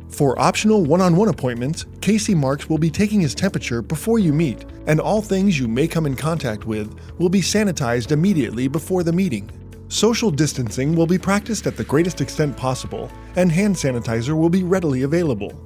[0.10, 4.32] For optional one on one appointments, Casey Marks will be taking his temperature before you
[4.32, 9.04] meet, and all things you may come in contact with will be sanitized immediately before
[9.04, 9.50] the meeting.
[9.90, 14.64] Social distancing will be practiced at the greatest extent possible, and hand sanitizer will be
[14.64, 15.60] readily available.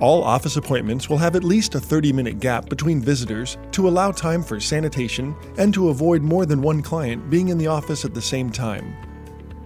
[0.00, 4.10] All office appointments will have at least a 30 minute gap between visitors to allow
[4.10, 8.12] time for sanitation and to avoid more than one client being in the office at
[8.12, 8.96] the same time.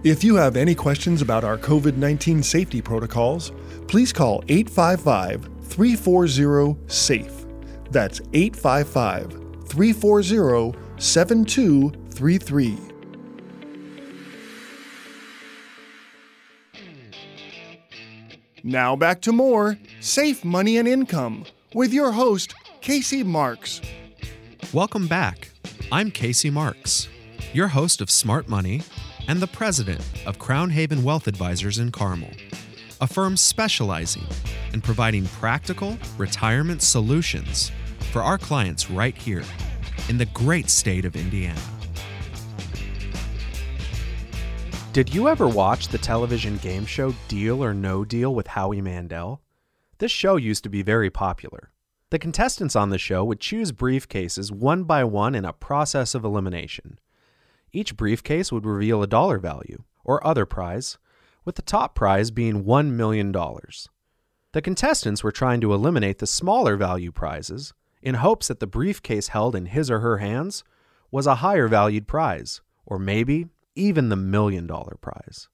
[0.03, 3.51] If you have any questions about our COVID 19 safety protocols,
[3.87, 7.45] please call 855 340 SAFE.
[7.91, 12.77] That's 855 340 7233.
[18.63, 23.81] Now back to more Safe Money and Income with your host, Casey Marks.
[24.71, 25.49] Welcome back.
[25.91, 27.09] I'm Casey Marks,
[27.51, 28.81] your host of Smart Money
[29.27, 32.29] and the president of Crown Haven Wealth Advisors in Carmel,
[33.01, 34.23] a firm specializing
[34.71, 37.69] in providing practical retirement solutions
[38.13, 39.43] for our clients right here
[40.07, 41.59] in the great state of Indiana.
[44.93, 49.41] Did you ever watch the television game show Deal or No Deal with Howie Mandel?
[49.99, 51.71] This show used to be very popular.
[52.09, 56.23] The contestants on the show would choose briefcases one by one in a process of
[56.23, 56.99] elimination.
[57.71, 60.97] Each briefcase would reveal a dollar value, or other prize,
[61.45, 63.31] with the top prize being $1 million.
[63.31, 69.27] The contestants were trying to eliminate the smaller value prizes in hopes that the briefcase
[69.27, 70.63] held in his or her hands
[71.11, 75.49] was a higher valued prize, or maybe even the million dollar prize.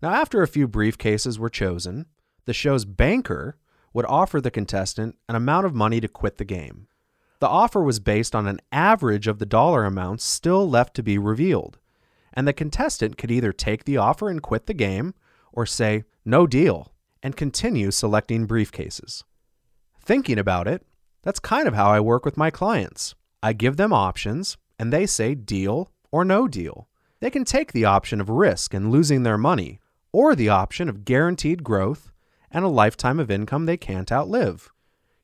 [0.00, 2.06] Now, after a few briefcases were chosen,
[2.48, 3.58] the show's banker
[3.92, 6.88] would offer the contestant an amount of money to quit the game.
[7.40, 11.18] The offer was based on an average of the dollar amounts still left to be
[11.18, 11.78] revealed,
[12.32, 15.12] and the contestant could either take the offer and quit the game
[15.52, 16.90] or say, no deal,
[17.22, 19.24] and continue selecting briefcases.
[20.00, 20.86] Thinking about it,
[21.22, 23.14] that's kind of how I work with my clients.
[23.42, 26.88] I give them options, and they say deal or no deal.
[27.20, 29.80] They can take the option of risk and losing their money,
[30.12, 32.10] or the option of guaranteed growth
[32.50, 34.70] and a lifetime of income they can't outlive.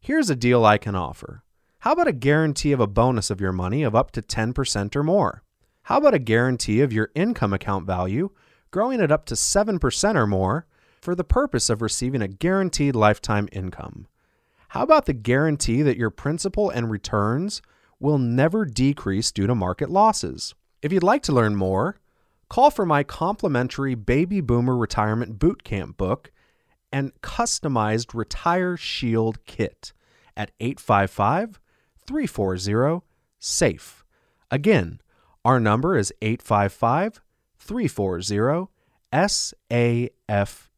[0.00, 1.42] Here's a deal I can offer.
[1.78, 5.02] How about a guarantee of a bonus of your money of up to 10% or
[5.02, 5.42] more?
[5.82, 8.30] How about a guarantee of your income account value
[8.70, 10.66] growing at up to 7% or more
[11.00, 14.06] for the purpose of receiving a guaranteed lifetime income?
[14.68, 17.62] How about the guarantee that your principal and returns
[18.00, 20.54] will never decrease due to market losses?
[20.82, 22.00] If you'd like to learn more,
[22.48, 26.32] call for my complimentary Baby Boomer Retirement Bootcamp book
[26.94, 29.92] and customized Retire Shield kit
[30.36, 31.58] at 855
[32.06, 33.04] 340
[33.40, 34.04] SAFE.
[34.48, 35.00] Again,
[35.44, 37.20] our number is 855
[37.58, 38.68] 340
[39.12, 40.70] SAFE.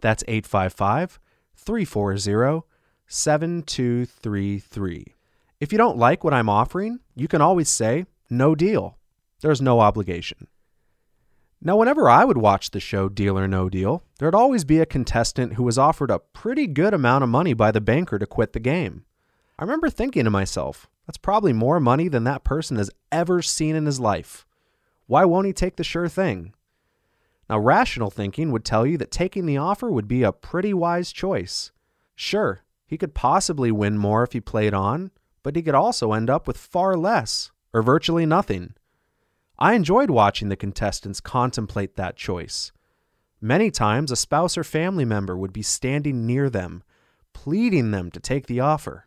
[0.00, 1.20] That's 855
[1.54, 2.66] 340
[3.06, 5.14] 7233.
[5.60, 8.98] If you don't like what I'm offering, you can always say, no deal.
[9.40, 10.48] There's no obligation.
[11.64, 14.86] Now, whenever I would watch the show Deal or No Deal, there'd always be a
[14.86, 18.52] contestant who was offered a pretty good amount of money by the banker to quit
[18.52, 19.04] the game.
[19.60, 23.76] I remember thinking to myself, that's probably more money than that person has ever seen
[23.76, 24.44] in his life.
[25.06, 26.52] Why won't he take the sure thing?
[27.48, 31.12] Now, rational thinking would tell you that taking the offer would be a pretty wise
[31.12, 31.70] choice.
[32.16, 35.12] Sure, he could possibly win more if he played on,
[35.44, 38.74] but he could also end up with far less, or virtually nothing.
[39.62, 42.72] I enjoyed watching the contestants contemplate that choice.
[43.40, 46.82] Many times, a spouse or family member would be standing near them,
[47.32, 49.06] pleading them to take the offer.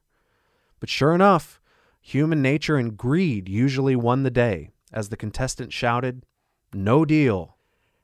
[0.80, 1.60] But sure enough,
[2.00, 6.26] human nature and greed usually won the day as the contestant shouted,
[6.74, 7.58] No deal.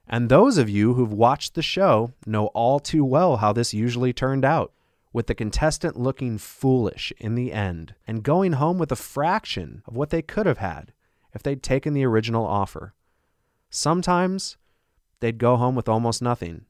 [0.06, 4.12] And those of you who've watched the show know all too well how this usually
[4.12, 4.74] turned out,
[5.14, 9.96] with the contestant looking foolish in the end and going home with a fraction of
[9.96, 10.92] what they could have had
[11.34, 12.94] if they'd taken the original offer.
[13.70, 14.58] Sometimes
[15.20, 16.66] they'd go home with almost nothing.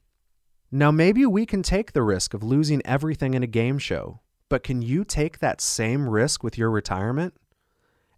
[0.72, 4.64] Now, maybe we can take the risk of losing everything in a game show, but
[4.64, 7.34] can you take that same risk with your retirement?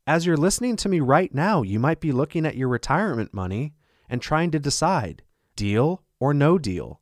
[0.05, 3.73] As you're listening to me right now, you might be looking at your retirement money
[4.09, 5.23] and trying to decide
[5.55, 6.99] deal or no deal.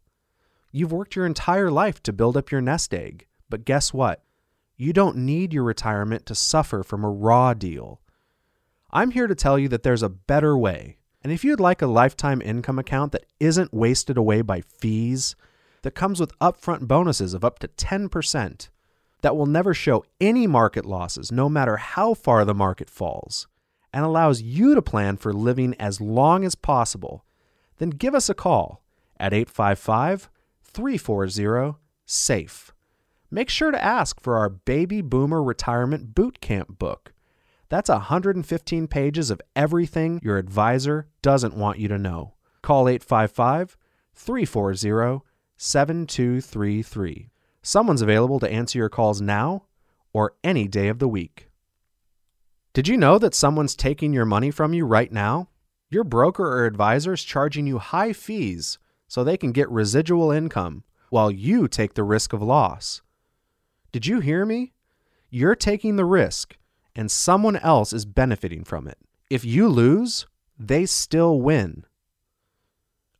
[0.71, 4.23] You've worked your entire life to build up your nest egg, but guess what?
[4.77, 8.00] You don't need your retirement to suffer from a raw deal.
[8.93, 10.97] I'm here to tell you that there's a better way.
[11.23, 15.35] And if you'd like a lifetime income account that isn't wasted away by fees,
[15.83, 18.69] that comes with upfront bonuses of up to 10%,
[19.21, 23.47] that will never show any market losses no matter how far the market falls,
[23.93, 27.23] and allows you to plan for living as long as possible,
[27.77, 28.83] then give us a call
[29.17, 30.29] at 855
[30.63, 32.73] 340 SAFE.
[33.29, 37.13] Make sure to ask for our Baby Boomer Retirement Bootcamp book.
[37.71, 42.33] That's 115 pages of everything your advisor doesn't want you to know.
[42.61, 43.77] Call 855
[44.13, 45.23] 340
[45.55, 47.29] 7233.
[47.61, 49.67] Someone's available to answer your calls now
[50.11, 51.49] or any day of the week.
[52.73, 55.47] Did you know that someone's taking your money from you right now?
[55.89, 60.83] Your broker or advisor is charging you high fees so they can get residual income
[61.09, 63.01] while you take the risk of loss.
[63.93, 64.73] Did you hear me?
[65.29, 66.57] You're taking the risk
[66.95, 68.97] and someone else is benefiting from it.
[69.29, 70.25] If you lose,
[70.57, 71.85] they still win.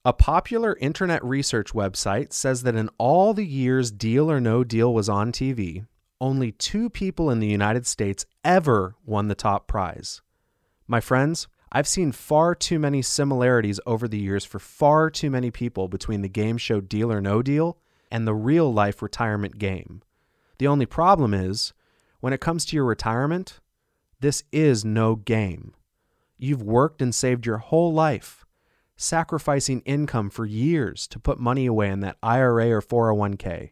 [0.03, 4.93] A popular internet research website says that in all the years Deal or No Deal
[4.93, 5.85] was on TV,
[6.19, 10.21] only two people in the United States ever won the top prize.
[10.87, 15.51] My friends, I've seen far too many similarities over the years for far too many
[15.51, 17.77] people between the game show Deal or No Deal
[18.11, 20.01] and the real life retirement game.
[20.57, 21.71] The only problem is,
[22.19, 23.60] when it comes to your retirement,
[24.21, 25.73] this is no game.
[26.37, 28.45] You've worked and saved your whole life,
[28.95, 33.71] sacrificing income for years to put money away in that IRA or 401k,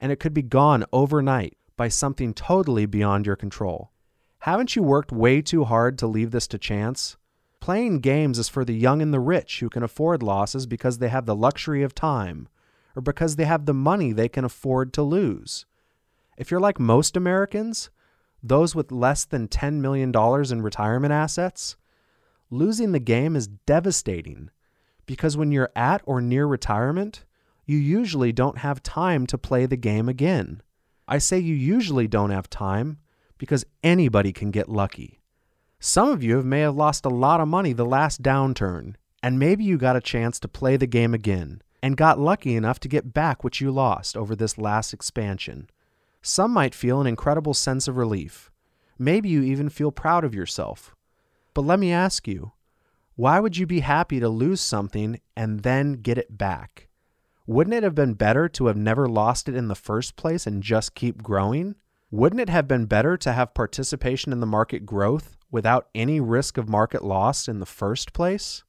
[0.00, 3.92] and it could be gone overnight by something totally beyond your control.
[4.40, 7.16] Haven't you worked way too hard to leave this to chance?
[7.60, 11.08] Playing games is for the young and the rich who can afford losses because they
[11.08, 12.48] have the luxury of time
[12.96, 15.66] or because they have the money they can afford to lose.
[16.36, 17.90] If you're like most Americans,
[18.42, 20.12] those with less than $10 million
[20.50, 21.76] in retirement assets,
[22.50, 24.50] losing the game is devastating
[25.06, 27.24] because when you're at or near retirement,
[27.66, 30.62] you usually don't have time to play the game again.
[31.06, 32.98] I say you usually don't have time
[33.38, 35.20] because anybody can get lucky.
[35.78, 39.64] Some of you may have lost a lot of money the last downturn, and maybe
[39.64, 43.12] you got a chance to play the game again and got lucky enough to get
[43.12, 45.68] back what you lost over this last expansion.
[46.22, 48.50] Some might feel an incredible sense of relief.
[48.96, 50.94] Maybe you even feel proud of yourself.
[51.52, 52.52] But let me ask you
[53.16, 56.88] why would you be happy to lose something and then get it back?
[57.46, 60.62] Wouldn't it have been better to have never lost it in the first place and
[60.62, 61.74] just keep growing?
[62.10, 66.56] Wouldn't it have been better to have participation in the market growth without any risk
[66.56, 68.64] of market loss in the first place?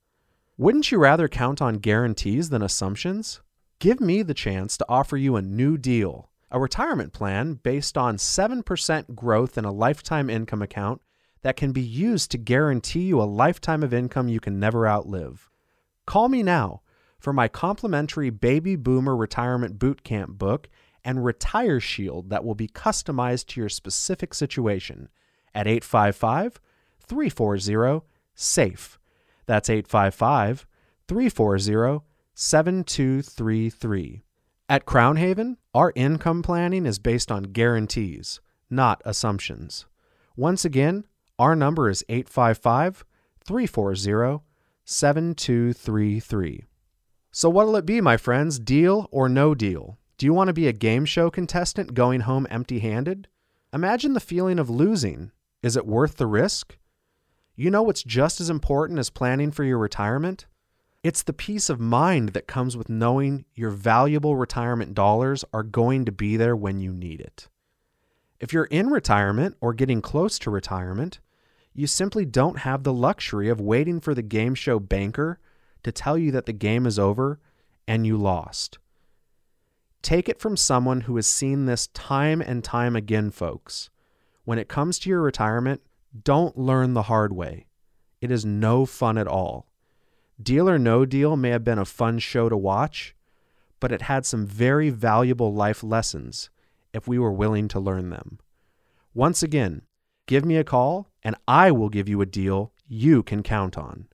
[0.57, 3.41] Wouldn't you rather count on guarantees than assumptions?
[3.79, 8.15] Give me the chance to offer you a new deal, a retirement plan based on
[8.15, 11.01] 7% growth in a lifetime income account
[11.41, 15.49] that can be used to guarantee you a lifetime of income you can never outlive.
[16.05, 16.81] Call me now
[17.17, 20.69] for my complimentary Baby Boomer Retirement Bootcamp book
[21.03, 25.09] and Retire Shield that will be customized to your specific situation
[25.55, 26.61] at 855
[27.05, 28.99] 340 SAFE.
[29.47, 30.67] That's 855
[31.07, 32.03] 340
[32.35, 34.22] 7233.
[34.73, 39.85] At Crown Haven, our income planning is based on guarantees, not assumptions.
[40.35, 41.05] Once again,
[41.37, 43.05] our number is 855
[43.45, 44.43] 340
[44.83, 46.63] 7233.
[47.31, 48.57] So, what'll it be, my friends?
[48.57, 49.99] Deal or no deal?
[50.17, 53.27] Do you want to be a game show contestant going home empty handed?
[53.71, 55.31] Imagine the feeling of losing.
[55.61, 56.79] Is it worth the risk?
[57.55, 60.47] You know what's just as important as planning for your retirement?
[61.03, 66.05] It's the peace of mind that comes with knowing your valuable retirement dollars are going
[66.05, 67.49] to be there when you need it.
[68.39, 71.19] If you're in retirement or getting close to retirement,
[71.73, 75.39] you simply don't have the luxury of waiting for the game show banker
[75.83, 77.41] to tell you that the game is over
[77.85, 78.77] and you lost.
[80.01, 83.89] Take it from someone who has seen this time and time again, folks.
[84.45, 85.81] When it comes to your retirement,
[86.23, 87.65] don't learn the hard way.
[88.21, 89.67] It is no fun at all.
[90.41, 93.15] Deal or No Deal may have been a fun show to watch,
[93.79, 96.49] but it had some very valuable life lessons
[96.93, 98.39] if we were willing to learn them.
[99.13, 99.83] Once again,
[100.27, 104.07] give me a call and I will give you a deal you can count on.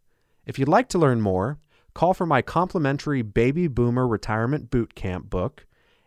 [0.46, 1.60] If you'd like to learn more,
[1.94, 5.66] call for my complimentary Baby Boomer Retirement Boot Camp book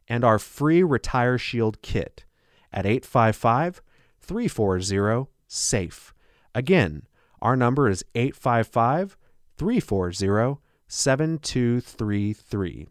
[0.09, 2.25] and our free Retire Shield kit
[2.73, 3.83] at 855
[4.21, 6.15] 340 SAFE.
[6.55, 7.07] Again,
[7.41, 9.17] our number is 855
[9.57, 12.88] 340 7233.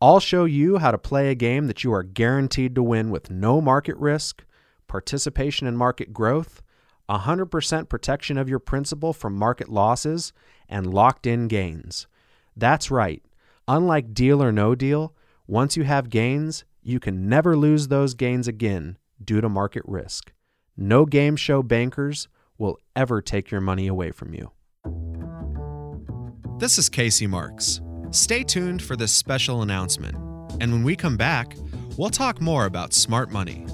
[0.00, 3.30] I'll show you how to play a game that you are guaranteed to win with
[3.30, 4.44] no market risk,
[4.86, 6.62] participation in market growth,
[7.08, 10.32] 100% protection of your principal from market losses,
[10.68, 12.06] and locked in gains.
[12.56, 13.22] That's right.
[13.66, 15.14] Unlike deal or no deal,
[15.46, 20.32] once you have gains, you can never lose those gains again due to market risk.
[20.76, 24.52] No game show bankers will ever take your money away from you.
[26.58, 27.80] This is Casey Marks.
[28.10, 30.16] Stay tuned for this special announcement.
[30.60, 31.54] And when we come back,
[31.96, 33.64] we'll talk more about smart money.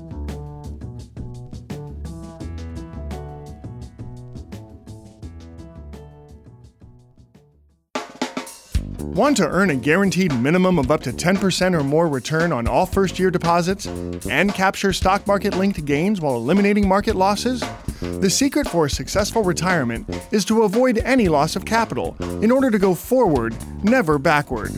[9.00, 12.84] Want to earn a guaranteed minimum of up to 10% or more return on all
[12.84, 13.86] first year deposits
[14.28, 17.64] and capture stock market linked gains while eliminating market losses?
[18.04, 22.70] The secret for a successful retirement is to avoid any loss of capital in order
[22.70, 24.72] to go forward, never backward.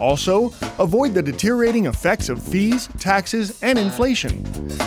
[0.00, 0.46] Also,
[0.78, 4.44] avoid the deteriorating effects of fees, taxes, and inflation.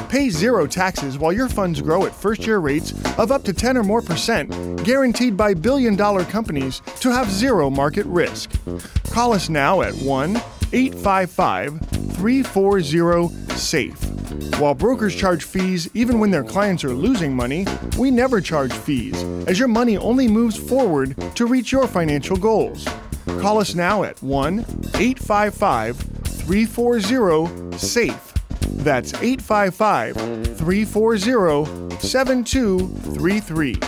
[0.08, 3.78] Pay zero taxes while your funds grow at first year rates of up to 10
[3.78, 4.50] or more percent,
[4.84, 8.52] guaranteed by billion dollar companies to have zero market risk.
[9.12, 10.38] Call us now at 1
[10.72, 11.80] 855
[12.16, 14.13] 340 SAFE.
[14.60, 17.66] While brokers charge fees even when their clients are losing money,
[17.98, 22.88] we never charge fees, as your money only moves forward to reach your financial goals.
[23.40, 24.60] Call us now at 1
[24.96, 28.34] 855 340 SAFE.
[28.84, 30.16] That's 855
[30.58, 33.80] 340 7233.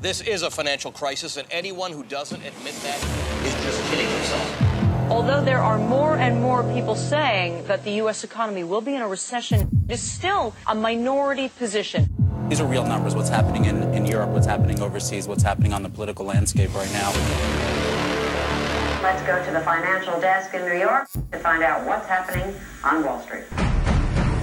[0.00, 3.02] This is a financial crisis, and anyone who doesn't admit that
[3.44, 4.67] is just kidding himself.
[5.10, 8.24] Although there are more and more people saying that the U.S.
[8.24, 12.08] economy will be in a recession, it is still a minority position.
[12.50, 13.14] These are real numbers.
[13.14, 16.92] What's happening in, in Europe, what's happening overseas, what's happening on the political landscape right
[16.92, 17.08] now.
[19.02, 22.54] Let's go to the financial desk in New York to find out what's happening
[22.84, 23.44] on Wall Street.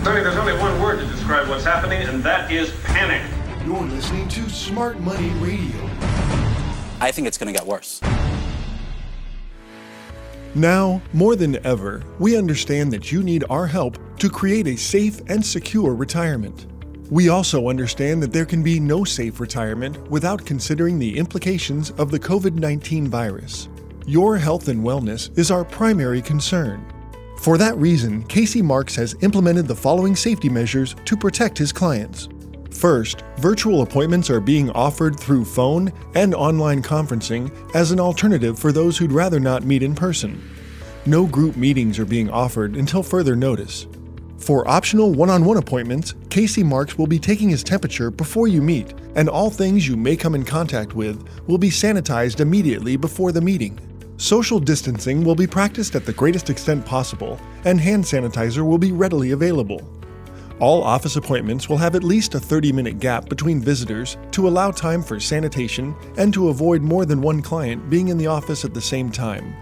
[0.04, 3.22] Sonny, there's only one word to describe what's happening, and that is panic.
[3.66, 5.90] You're listening to Smart Money Radio.
[7.00, 8.02] I think it's going to get worse.
[10.56, 15.20] Now, more than ever, we understand that you need our help to create a safe
[15.28, 16.68] and secure retirement.
[17.12, 22.10] We also understand that there can be no safe retirement without considering the implications of
[22.10, 23.68] the COVID 19 virus.
[24.08, 26.86] Your health and wellness is our primary concern.
[27.40, 32.30] For that reason, Casey Marks has implemented the following safety measures to protect his clients.
[32.76, 38.74] First, virtual appointments are being offered through phone and online conferencing as an alternative for
[38.74, 40.42] those who'd rather not meet in person.
[41.06, 43.88] No group meetings are being offered until further notice.
[44.40, 48.62] For optional one on one appointments, Casey Marks will be taking his temperature before you
[48.62, 53.32] meet, and all things you may come in contact with will be sanitized immediately before
[53.32, 53.80] the meeting.
[54.18, 58.92] Social distancing will be practiced at the greatest extent possible, and hand sanitizer will be
[58.92, 59.82] readily available.
[60.60, 64.72] All office appointments will have at least a 30 minute gap between visitors to allow
[64.72, 68.74] time for sanitation and to avoid more than one client being in the office at
[68.74, 69.54] the same time.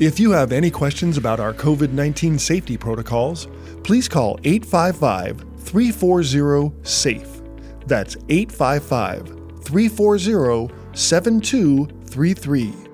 [0.00, 3.46] If you have any questions about our COVID 19 safety protocols,
[3.84, 7.42] please call 855 340 SAFE.
[7.86, 9.28] That's 855
[9.62, 12.85] 340 7233.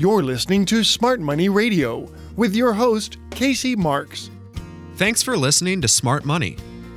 [0.00, 4.30] You're listening to Smart Money Radio with your host, Casey Marks.
[4.94, 6.56] Thanks for listening to Smart Money.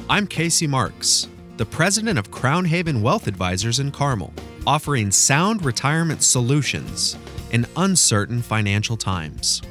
[0.09, 1.27] I'm Casey Marks,
[1.57, 4.31] the president of Crown Haven Wealth Advisors in Carmel,
[4.65, 7.17] offering sound retirement solutions
[7.51, 9.61] in uncertain financial times.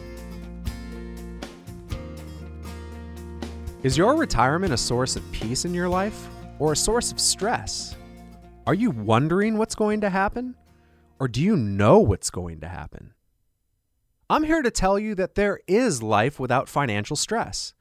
[3.82, 6.28] Is your retirement a source of peace in your life
[6.58, 7.96] or a source of stress?
[8.66, 10.54] Are you wondering what's going to happen?
[11.18, 13.14] Or do you know what's going to happen?
[14.32, 17.74] I'm here to tell you that there is life without financial stress.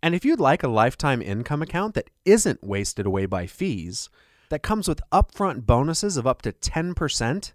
[0.00, 4.08] And if you'd like a lifetime income account that isn't wasted away by fees,
[4.48, 7.52] that comes with upfront bonuses of up to 10%,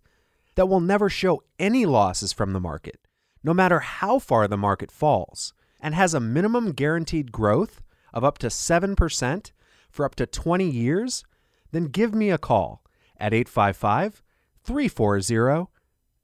[0.55, 2.99] that will never show any losses from the market,
[3.41, 7.81] no matter how far the market falls, and has a minimum guaranteed growth
[8.13, 9.51] of up to 7%
[9.89, 11.23] for up to 20 years,
[11.71, 12.83] then give me a call
[13.15, 14.21] at 855
[14.65, 15.69] 340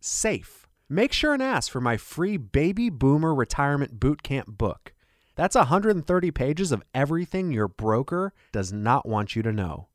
[0.01, 0.66] SAFE.
[0.89, 4.93] Make sure and ask for my free Baby Boomer Retirement Bootcamp book.
[5.35, 9.89] That's 130 pages of everything your broker does not want you to know.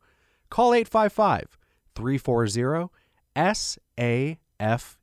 [0.51, 1.59] Call 855
[1.95, 2.91] 340
[3.35, 4.99] SAFE.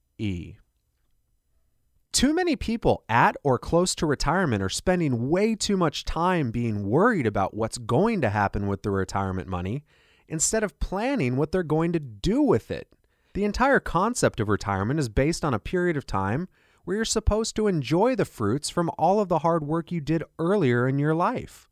[2.12, 6.88] Too many people at or close to retirement are spending way too much time being
[6.88, 9.84] worried about what's going to happen with the retirement money
[10.28, 12.88] instead of planning what they're going to do with it.
[13.34, 16.48] The entire concept of retirement is based on a period of time
[16.84, 20.24] where you're supposed to enjoy the fruits from all of the hard work you did
[20.40, 21.70] earlier in your life.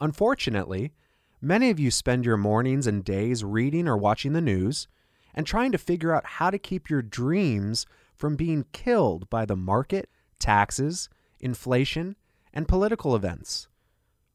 [0.00, 0.92] Unfortunately,
[1.40, 4.86] many of you spend your mornings and days reading or watching the news
[5.34, 9.56] and trying to figure out how to keep your dreams from being killed by the
[9.56, 11.08] market, taxes,
[11.40, 12.16] inflation,
[12.52, 13.68] and political events.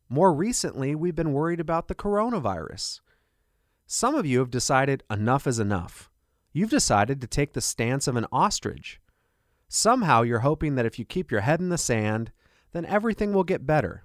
[0.09, 3.01] More recently, we've been worried about the coronavirus.
[3.86, 6.09] Some of you have decided enough is enough.
[6.54, 9.01] You've decided to take the stance of an ostrich.
[9.68, 12.32] Somehow you're hoping that if you keep your head in the sand,
[12.74, 14.04] then everything will get better.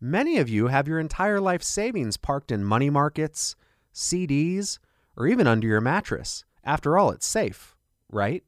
[0.00, 3.54] Many of you have your entire life savings parked in money markets,
[3.94, 4.80] CDs,
[5.16, 6.44] or even under your mattress.
[6.64, 7.76] After all, it's safe,
[8.10, 8.42] right?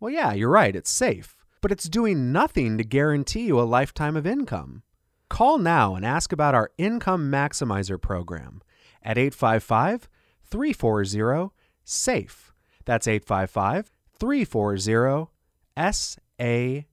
[0.00, 4.16] Well, yeah, you're right, it's safe, but it's doing nothing to guarantee you a lifetime
[4.16, 4.82] of income.
[5.28, 8.60] Call now and ask about our Income Maximizer program
[9.02, 10.08] at 855
[10.44, 11.50] 340
[11.84, 12.52] SAFE.
[12.84, 15.30] That's 855 340
[15.76, 16.84] SAFE.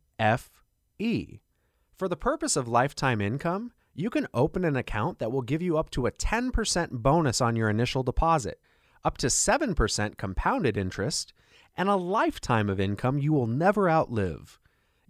[1.96, 5.78] For the purpose of lifetime income, you can open an account that will give you
[5.78, 8.60] up to a 10% bonus on your initial deposit,
[9.04, 11.34] up to 7% compounded interest,
[11.76, 14.60] and a lifetime of income you will never outlive.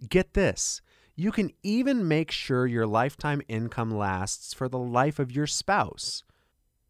[0.08, 0.82] Get this
[1.14, 6.24] you can even make sure your lifetime income lasts for the life of your spouse.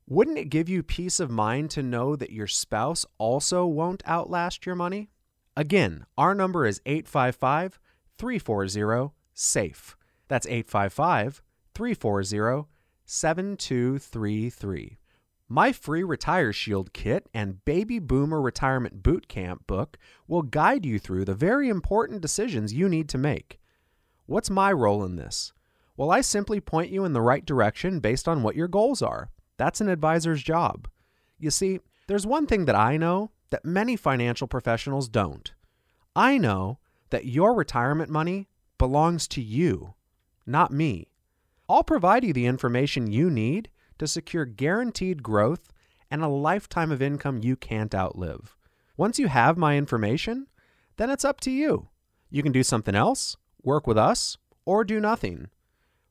[0.09, 4.67] Wouldn't it give you peace of mind to know that your spouse also won't outlast
[4.67, 5.11] your money?
[5.57, 7.79] Again, our number is 855
[8.19, 9.97] 340 SAFE.
[10.29, 11.43] That's 855
[11.75, 12.69] 340
[13.05, 14.99] 7233.
[15.49, 20.99] My free Retire Shield kit and Baby Boomer Retirement Boot Camp book will guide you
[20.99, 23.61] through the very important decisions you need to make.
[24.27, 25.53] What's my role in this?
[25.97, 29.31] Well, I simply point you in the right direction based on what your goals are.
[29.63, 30.89] That's an advisor's job.
[31.39, 35.53] You see, there's one thing that I know that many financial professionals don't.
[36.17, 39.95] I know that your retirement money belongs to you,
[40.45, 41.13] not me.
[41.69, 45.73] I'll provide you the information you need to secure guaranteed growth
[46.11, 48.57] and a lifetime of income you can't outlive.
[48.97, 50.49] Once you have my information,
[50.97, 51.87] then it's up to you.
[52.31, 55.51] You can do something else, work with us, or do nothing.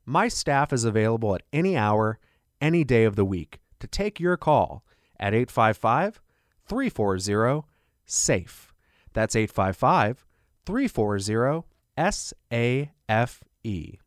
[0.06, 2.18] My staff is available at any hour,
[2.62, 4.84] any day of the week to take your call
[5.20, 6.22] at 855
[6.66, 7.66] 340
[8.06, 8.72] SAFE.
[9.12, 10.24] That's 855
[10.64, 11.64] 340
[11.98, 13.98] SAFE.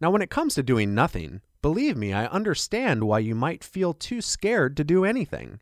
[0.00, 3.94] Now, when it comes to doing nothing, believe me, I understand why you might feel
[3.94, 5.60] too scared to do anything.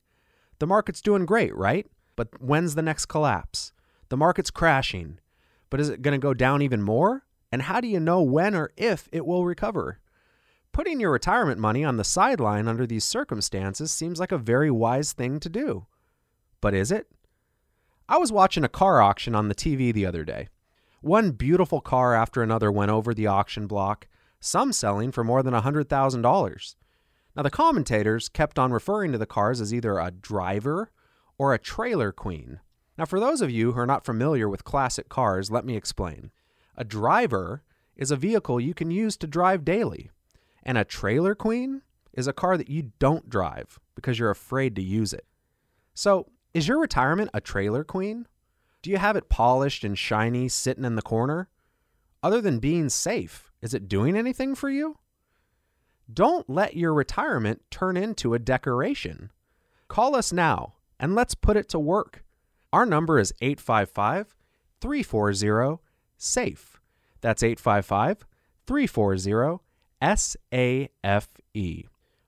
[0.59, 1.87] The market's doing great, right?
[2.17, 3.73] But when's the next collapse?
[4.09, 5.19] The market's crashing.
[5.71, 7.25] But is it going to go down even more?
[7.51, 9.99] And how do you know when or if it will recover?
[10.73, 15.13] Putting your retirement money on the sideline under these circumstances seems like a very wise
[15.13, 15.87] thing to do.
[16.63, 17.09] But is it?
[18.09, 20.49] I was watching a car auction on the TV the other day.
[21.03, 24.07] One beautiful car after another went over the auction block,
[24.41, 26.75] some selling for more than $100,000.
[27.37, 30.91] Now, the commentators kept on referring to the cars as either a driver
[31.37, 32.61] or a trailer queen.
[32.97, 36.31] Now, for those of you who are not familiar with classic cars, let me explain.
[36.77, 37.63] A driver
[37.95, 40.11] is a vehicle you can use to drive daily,
[40.63, 41.83] and a trailer queen
[42.13, 45.27] is a car that you don't drive because you're afraid to use it.
[45.95, 48.27] So, is your retirement a trailer queen?
[48.83, 51.49] Do you have it polished and shiny sitting in the corner?
[52.23, 54.99] Other than being safe, is it doing anything for you?
[56.13, 59.31] Don't let your retirement turn into a decoration.
[59.89, 62.25] Call us now and let's put it to work.
[62.73, 64.35] Our number is 855
[64.81, 65.81] 340
[66.17, 66.81] SAFE.
[67.21, 68.27] That's 855
[68.67, 69.59] 340
[70.03, 70.89] SAFE.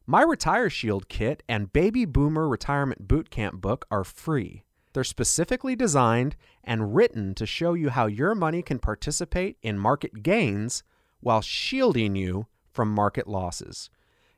[0.07, 4.63] My Retire Shield kit and Baby Boomer Retirement Bootcamp book are free.
[4.93, 10.23] They're specifically designed and written to show you how your money can participate in market
[10.23, 10.85] gains
[11.19, 13.91] while shielding you from market losses.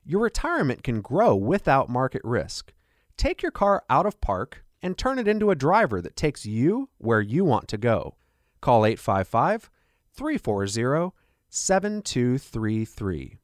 [0.03, 2.73] Your retirement can grow without market risk.
[3.19, 6.89] Take your car out of park and turn it into a driver that takes you
[6.97, 8.17] where you want to go.
[8.63, 9.69] Call 855
[10.15, 11.13] 340
[11.57, 13.39] 7233.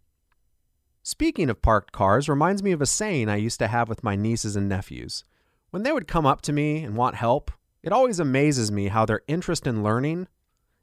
[1.02, 4.16] Speaking of parked cars reminds me of a saying I used to have with my
[4.16, 5.24] nieces and nephews.
[5.70, 7.50] When they would come up to me and want help,
[7.82, 10.28] it always amazes me how their interest in learning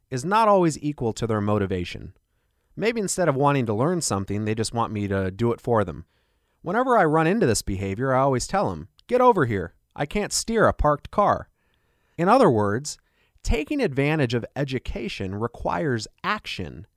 [0.10, 2.14] is not always equal to their motivation.
[2.76, 5.84] Maybe instead of wanting to learn something, they just want me to do it for
[5.84, 6.06] them.
[6.64, 9.76] Whenever I run into this behavior, I always tell them, Get over here.
[9.96, 11.48] I can't steer a parked car.
[12.18, 12.98] In other words,
[13.44, 16.88] taking advantage of education requires action.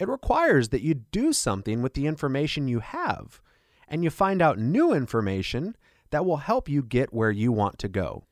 [0.00, 3.42] It requires that you do something with the information you have,
[3.86, 5.76] and you find out new information
[6.08, 8.24] that will help you get where you want to go.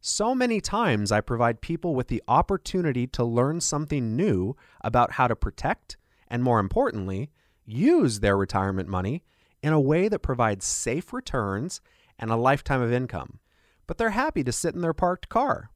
[0.00, 5.28] So many times, I provide people with the opportunity to learn something new about how
[5.28, 7.30] to protect and more importantly,
[7.64, 9.22] use their retirement money
[9.62, 11.80] in a way that provides safe returns
[12.18, 13.38] and a lifetime of income.
[13.86, 15.70] But they're happy to sit in their parked car.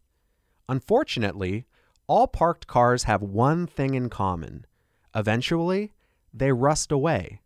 [0.68, 1.66] Unfortunately,
[2.06, 4.64] all parked cars have one thing in common
[5.14, 5.92] eventually,
[6.32, 7.40] they rust away.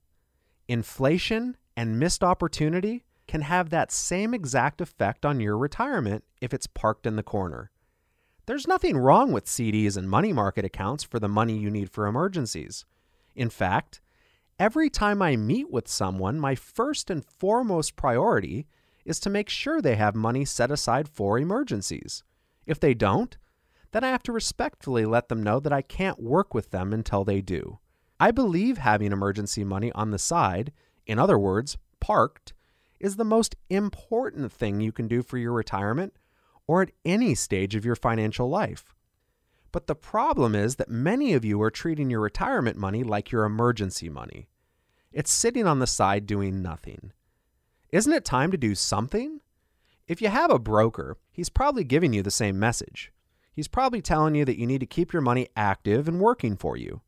[0.69, 6.67] Inflation and missed opportunity can have that same exact effect on your retirement if it's
[6.67, 7.71] parked in the corner.
[8.47, 12.07] There's nothing wrong with CDs and money market accounts for the money you need for
[12.07, 12.85] emergencies.
[13.35, 14.03] In fact,
[14.59, 18.67] every time I meet with someone, my first and foremost priority
[19.05, 22.23] is to make sure they have money set aside for emergencies.
[22.67, 23.37] If they don't,
[23.95, 27.23] then I have to respectfully let them know that I can't work with them until
[27.23, 27.79] they do.
[28.19, 30.73] I believe having emergency money on the side,
[31.07, 32.55] in other words, parked,
[32.99, 36.13] is the most important thing you can do for your retirement
[36.67, 38.97] or at any stage of your financial life.
[39.71, 43.45] But the problem is that many of you are treating your retirement money like your
[43.45, 44.49] emergency money.
[45.13, 47.13] It's sitting on the side doing nothing.
[47.91, 49.39] Isn't it time to do something?
[50.09, 53.13] If you have a broker, he's probably giving you the same message.
[53.55, 56.77] He's probably telling you that you need to keep your money active and working for
[56.77, 57.03] you.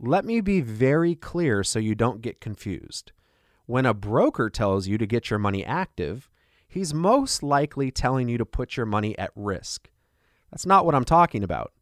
[0.00, 3.12] Let me be very clear so you don't get confused.
[3.66, 6.30] When a broker tells you to get your money active,
[6.66, 9.90] he's most likely telling you to put your money at risk.
[10.50, 11.72] That's not what I'm talking about.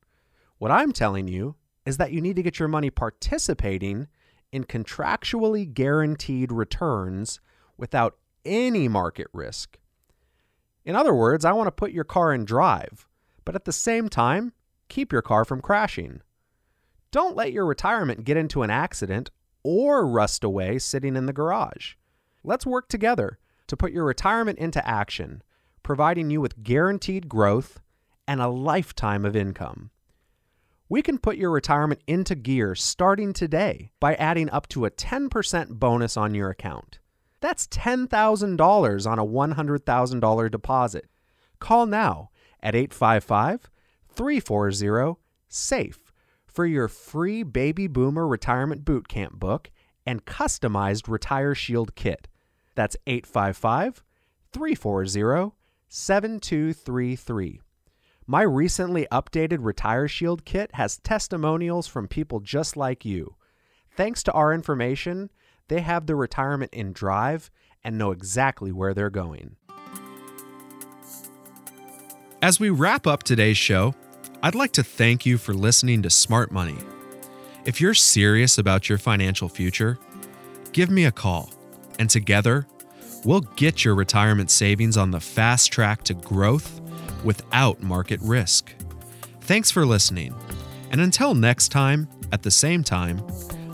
[0.59, 4.09] What I'm telling you is that you need to get your money participating
[4.51, 7.41] in contractually guaranteed returns
[7.77, 9.79] without any market risk.
[10.85, 13.09] In other words, I want to put your car in drive,
[13.45, 14.53] but at the same time,
[14.89, 16.21] keep your car from crashing.
[17.11, 19.31] Don't let your retirement get into an accident
[19.63, 21.95] or rust away sitting in the garage.
[22.43, 25.43] Let's work together to put your retirement into action,
[25.83, 27.81] providing you with guaranteed growth
[28.27, 29.91] and a lifetime of income.
[30.89, 35.71] We can put your retirement into gear starting today by adding up to a 10%
[35.71, 36.99] bonus on your account.
[37.41, 41.07] That's $10,000 on a $100,000 deposit.
[41.59, 42.31] Call now
[42.65, 43.71] at 855
[44.09, 46.13] 340 SAFE
[46.47, 49.71] for your free Baby Boomer Retirement Bootcamp book
[50.07, 52.29] and customized Retire Shield kit.
[52.75, 54.03] That's 855
[54.53, 55.53] 340
[55.89, 57.61] 7233.
[58.27, 63.37] My recently updated Retire Shield kit has testimonials from people just like you.
[63.97, 65.31] Thanks to our information,
[65.69, 67.51] they have their retirement in drive
[67.85, 69.57] and know exactly where they're going.
[72.45, 73.95] As we wrap up today's show,
[74.43, 76.77] I'd like to thank you for listening to Smart Money.
[77.65, 79.99] If you're serious about your financial future,
[80.73, 81.51] give me a call,
[81.99, 82.67] and together,
[83.25, 86.83] we'll get your retirement savings on the fast track to growth
[87.25, 88.75] without market risk.
[89.41, 90.35] Thanks for listening,
[90.91, 93.27] and until next time, at the same time,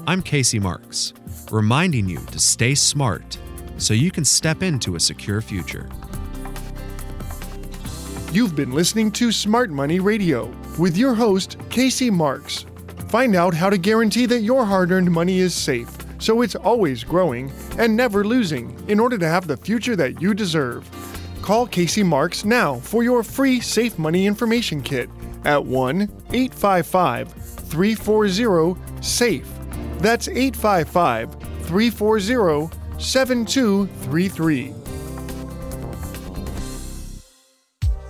[0.07, 1.13] I'm Casey Marks,
[1.51, 3.37] reminding you to stay smart
[3.79, 5.89] so you can step into a secure future.
[8.33, 12.65] You've been listening to Smart Money Radio with your host, Casey Marks.
[13.09, 17.03] Find out how to guarantee that your hard earned money is safe so it's always
[17.03, 20.89] growing and never losing in order to have the future that you deserve.
[21.43, 25.11] Call Casey Marks now for your free Safe Money Information Kit
[25.45, 29.49] at 1 855 340 SAFE.
[29.99, 32.71] That's 855 340
[33.01, 34.80] 7233.